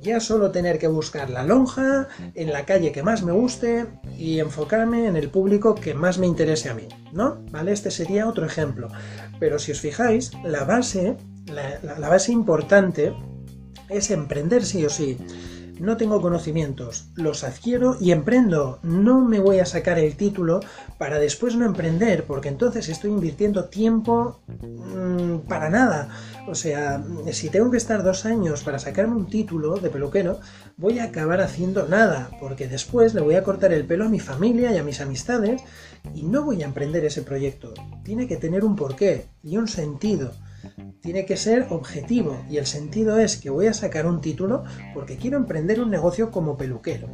Ya 0.00 0.20
solo 0.20 0.52
tener 0.52 0.78
que 0.78 0.86
buscar 0.86 1.30
la 1.30 1.42
lonja 1.42 2.06
en 2.36 2.52
la 2.52 2.66
calle 2.66 2.92
que 2.92 3.02
más 3.02 3.24
me 3.24 3.32
guste 3.32 3.86
y 4.16 4.38
enfocarme 4.38 5.08
en 5.08 5.16
el 5.16 5.30
público 5.30 5.74
que 5.74 5.94
más 5.94 6.18
me 6.18 6.28
interese 6.28 6.70
a 6.70 6.74
mí, 6.74 6.86
¿no? 7.12 7.40
¿Vale? 7.50 7.72
Este 7.72 7.90
sería 7.90 8.28
otro 8.28 8.46
ejemplo. 8.46 8.86
Pero 9.40 9.58
si 9.58 9.72
os 9.72 9.80
fijáis, 9.80 10.30
la 10.44 10.62
base, 10.62 11.16
la, 11.46 11.80
la 11.98 12.08
base 12.08 12.30
importante 12.30 13.12
es 13.88 14.12
emprender 14.12 14.64
sí 14.64 14.86
o 14.86 14.90
sí 14.90 15.18
no 15.80 15.96
tengo 15.96 16.20
conocimientos, 16.20 17.06
los 17.14 17.42
adquiero 17.42 17.96
y 17.98 18.12
emprendo. 18.12 18.78
No 18.82 19.20
me 19.20 19.40
voy 19.40 19.60
a 19.60 19.66
sacar 19.66 19.98
el 19.98 20.14
título 20.14 20.60
para 20.98 21.18
después 21.18 21.56
no 21.56 21.64
emprender, 21.64 22.24
porque 22.24 22.48
entonces 22.48 22.88
estoy 22.88 23.10
invirtiendo 23.10 23.64
tiempo 23.64 24.40
mmm, 24.46 25.38
para 25.48 25.70
nada. 25.70 26.08
O 26.46 26.54
sea, 26.54 27.02
si 27.32 27.48
tengo 27.48 27.70
que 27.70 27.78
estar 27.78 28.02
dos 28.02 28.26
años 28.26 28.62
para 28.62 28.78
sacarme 28.78 29.16
un 29.16 29.26
título 29.26 29.76
de 29.76 29.88
peluquero, 29.88 30.40
voy 30.76 30.98
a 30.98 31.04
acabar 31.04 31.40
haciendo 31.40 31.86
nada, 31.88 32.30
porque 32.40 32.68
después 32.68 33.14
le 33.14 33.22
voy 33.22 33.36
a 33.36 33.42
cortar 33.42 33.72
el 33.72 33.86
pelo 33.86 34.04
a 34.04 34.10
mi 34.10 34.20
familia 34.20 34.72
y 34.72 34.78
a 34.78 34.84
mis 34.84 35.00
amistades 35.00 35.62
y 36.14 36.24
no 36.24 36.44
voy 36.44 36.62
a 36.62 36.66
emprender 36.66 37.04
ese 37.04 37.22
proyecto. 37.22 37.72
Tiene 38.04 38.28
que 38.28 38.36
tener 38.36 38.64
un 38.64 38.76
porqué 38.76 39.26
y 39.42 39.56
un 39.56 39.68
sentido 39.68 40.32
tiene 41.00 41.24
que 41.24 41.36
ser 41.36 41.66
objetivo 41.70 42.44
y 42.50 42.58
el 42.58 42.66
sentido 42.66 43.18
es 43.18 43.36
que 43.36 43.50
voy 43.50 43.66
a 43.66 43.74
sacar 43.74 44.06
un 44.06 44.20
título 44.20 44.64
porque 44.92 45.16
quiero 45.16 45.38
emprender 45.38 45.80
un 45.80 45.90
negocio 45.90 46.30
como 46.30 46.56
peluquero. 46.56 47.08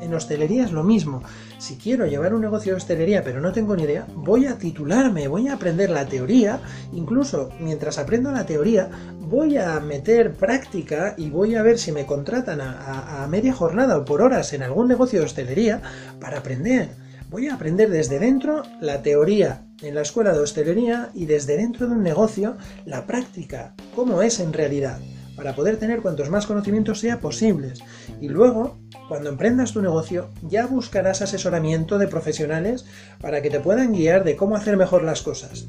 En 0.00 0.12
hostelería 0.12 0.64
es 0.64 0.72
lo 0.72 0.82
mismo. 0.82 1.22
Si 1.58 1.76
quiero 1.76 2.06
llevar 2.06 2.34
un 2.34 2.42
negocio 2.42 2.72
de 2.72 2.76
hostelería 2.76 3.24
pero 3.24 3.40
no 3.40 3.52
tengo 3.52 3.74
ni 3.74 3.84
idea, 3.84 4.06
voy 4.14 4.46
a 4.46 4.58
titularme, 4.58 5.28
voy 5.28 5.48
a 5.48 5.54
aprender 5.54 5.90
la 5.90 6.06
teoría, 6.06 6.60
incluso 6.92 7.50
mientras 7.60 7.98
aprendo 7.98 8.30
la 8.32 8.44
teoría 8.44 8.90
voy 9.20 9.56
a 9.56 9.80
meter 9.80 10.34
práctica 10.34 11.14
y 11.16 11.30
voy 11.30 11.54
a 11.54 11.62
ver 11.62 11.78
si 11.78 11.90
me 11.90 12.04
contratan 12.04 12.60
a, 12.60 13.22
a, 13.22 13.26
media 13.28 13.54
jornada 13.54 13.96
o 13.96 14.04
por 14.04 14.20
horas 14.20 14.52
en 14.52 14.62
algún 14.62 14.88
negocio 14.88 15.20
de 15.20 15.24
hostelería 15.24 15.80
para 16.20 16.38
aprender. 16.38 16.90
Voy 17.30 17.48
a 17.48 17.54
aprender 17.54 17.88
desde 17.88 18.18
dentro 18.18 18.62
la 18.80 19.00
teoría 19.00 19.62
en 19.82 19.94
la 19.94 20.02
escuela 20.02 20.32
de 20.32 20.40
hostelería 20.40 21.10
y 21.14 21.26
desde 21.26 21.56
dentro 21.56 21.86
de 21.86 21.94
un 21.94 22.02
negocio 22.02 22.56
la 22.86 23.06
práctica, 23.06 23.74
cómo 23.94 24.22
es 24.22 24.40
en 24.40 24.52
realidad, 24.52 25.00
para 25.36 25.54
poder 25.54 25.76
tener 25.76 26.02
cuantos 26.02 26.30
más 26.30 26.46
conocimientos 26.46 27.00
sea 27.00 27.20
posibles. 27.20 27.80
Y 28.20 28.28
luego, 28.28 28.78
cuando 29.08 29.28
emprendas 29.28 29.72
tu 29.72 29.82
negocio, 29.82 30.28
ya 30.42 30.66
buscarás 30.66 31.22
asesoramiento 31.22 31.98
de 31.98 32.08
profesionales 32.08 32.84
para 33.20 33.42
que 33.42 33.50
te 33.50 33.60
puedan 33.60 33.92
guiar 33.92 34.24
de 34.24 34.36
cómo 34.36 34.56
hacer 34.56 34.76
mejor 34.76 35.02
las 35.02 35.22
cosas. 35.22 35.68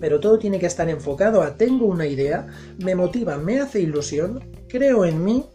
Pero 0.00 0.20
todo 0.20 0.38
tiene 0.38 0.58
que 0.58 0.66
estar 0.66 0.88
enfocado 0.88 1.42
a 1.42 1.56
tengo 1.56 1.86
una 1.86 2.06
idea, 2.06 2.46
me 2.78 2.94
motiva, 2.94 3.38
me 3.38 3.60
hace 3.60 3.80
ilusión, 3.80 4.50
creo 4.68 5.04
en 5.04 5.24
mí, 5.24 5.46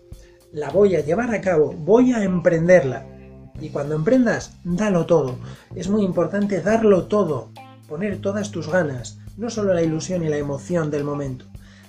la 0.52 0.69
voy 0.69 0.95
a 0.95 1.02
llevar 1.02 1.34
a 1.34 1.41
cabo, 1.41 1.73
voy 1.73 2.13
a 2.13 2.23
emprenderla. 2.23 3.06
Y 3.60 3.69
cuando 3.69 3.95
emprendas, 3.95 4.54
dalo 4.63 5.06
todo. 5.06 5.36
Es 5.76 5.89
muy 5.89 6.04
importante 6.04 6.62
darlo 6.62 7.06
todo 7.06 7.50
poner 7.88 8.19
todas 8.19 8.52
tus 8.52 8.69
ganas, 8.69 9.17
no 9.38 9.50
solo 9.50 9.73
la 9.73 9.82
ilusión 9.82 10.23
y 10.23 10.30
la 10.30 10.38
emoción 10.38 10.91
del 10.91 11.04
momento. 11.04 11.45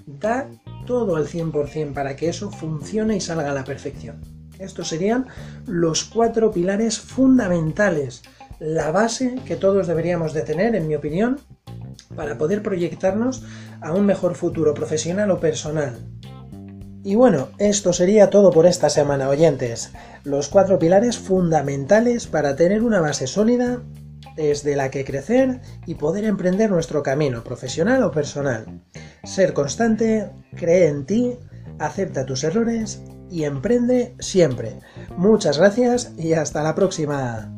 Da 0.07 0.49
todo 0.87 1.17
al 1.17 1.27
100% 1.27 1.93
para 1.93 2.17
que 2.17 2.29
eso 2.29 2.51
funcione 2.51 3.17
y 3.17 3.21
salga 3.21 3.51
a 3.51 3.55
la 3.55 3.65
perfección. 3.65 4.21
Estos 4.59 4.89
serían 4.89 5.27
los 5.67 6.05
cuatro 6.05 6.51
pilares 6.51 6.99
fundamentales, 6.99 8.23
la 8.59 8.91
base 8.91 9.37
que 9.45 9.57
todos 9.57 9.87
deberíamos 9.87 10.33
de 10.33 10.43
tener, 10.43 10.75
en 10.75 10.89
mi 10.89 10.95
opinión, 10.95 11.39
para 12.17 12.39
poder 12.39 12.63
proyectarnos 12.63 13.45
a 13.81 13.93
un 13.93 14.07
mejor 14.07 14.35
futuro 14.35 14.75
profesional 14.75 15.31
o 15.31 15.39
personal. 15.39 15.99
Y 17.05 17.15
bueno, 17.15 17.49
esto 17.59 17.93
sería 17.93 18.31
todo 18.31 18.51
por 18.51 18.67
esta 18.67 18.91
semana, 18.91 19.29
oyentes. 19.29 19.93
Los 20.25 20.49
cuatro 20.49 20.79
pilares 20.79 21.17
fundamentales 21.17 22.27
para 22.27 22.57
tener 22.57 22.83
una 22.83 23.01
base 23.01 23.27
sólida 23.27 23.83
desde 24.39 24.77
la 24.77 24.91
que 24.91 25.05
crecer 25.05 25.61
y 25.85 25.97
poder 25.97 26.25
emprender 26.25 26.71
nuestro 26.71 27.03
camino 27.03 27.43
profesional 27.43 28.05
o 28.05 28.13
personal. 28.13 28.83
Ser 29.25 29.53
constante, 29.53 30.31
cree 30.55 30.87
en 30.87 31.05
ti, 31.07 31.37
acepta 31.81 32.25
tus 32.25 32.45
errores 32.45 33.03
y 33.31 33.45
emprende 33.45 34.15
siempre. 34.21 34.79
Muchas 35.17 35.59
gracias 35.59 36.13
y 36.17 36.35
hasta 36.35 36.63
la 36.63 36.77
próxima. 36.77 37.58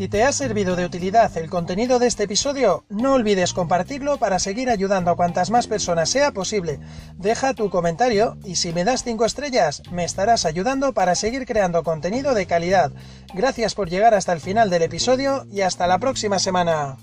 Si 0.00 0.08
te 0.08 0.24
ha 0.24 0.32
servido 0.32 0.76
de 0.76 0.86
utilidad 0.86 1.36
el 1.36 1.50
contenido 1.50 1.98
de 1.98 2.06
este 2.06 2.22
episodio, 2.22 2.86
no 2.88 3.12
olvides 3.12 3.52
compartirlo 3.52 4.16
para 4.16 4.38
seguir 4.38 4.70
ayudando 4.70 5.10
a 5.10 5.14
cuantas 5.14 5.50
más 5.50 5.66
personas 5.66 6.08
sea 6.08 6.32
posible. 6.32 6.80
Deja 7.18 7.52
tu 7.52 7.68
comentario 7.68 8.38
y 8.42 8.56
si 8.56 8.72
me 8.72 8.84
das 8.84 9.04
5 9.04 9.26
estrellas, 9.26 9.82
me 9.92 10.04
estarás 10.04 10.46
ayudando 10.46 10.94
para 10.94 11.14
seguir 11.14 11.44
creando 11.44 11.82
contenido 11.82 12.32
de 12.32 12.46
calidad. 12.46 12.92
Gracias 13.34 13.74
por 13.74 13.90
llegar 13.90 14.14
hasta 14.14 14.32
el 14.32 14.40
final 14.40 14.70
del 14.70 14.84
episodio 14.84 15.44
y 15.52 15.60
hasta 15.60 15.86
la 15.86 15.98
próxima 15.98 16.38
semana. 16.38 16.96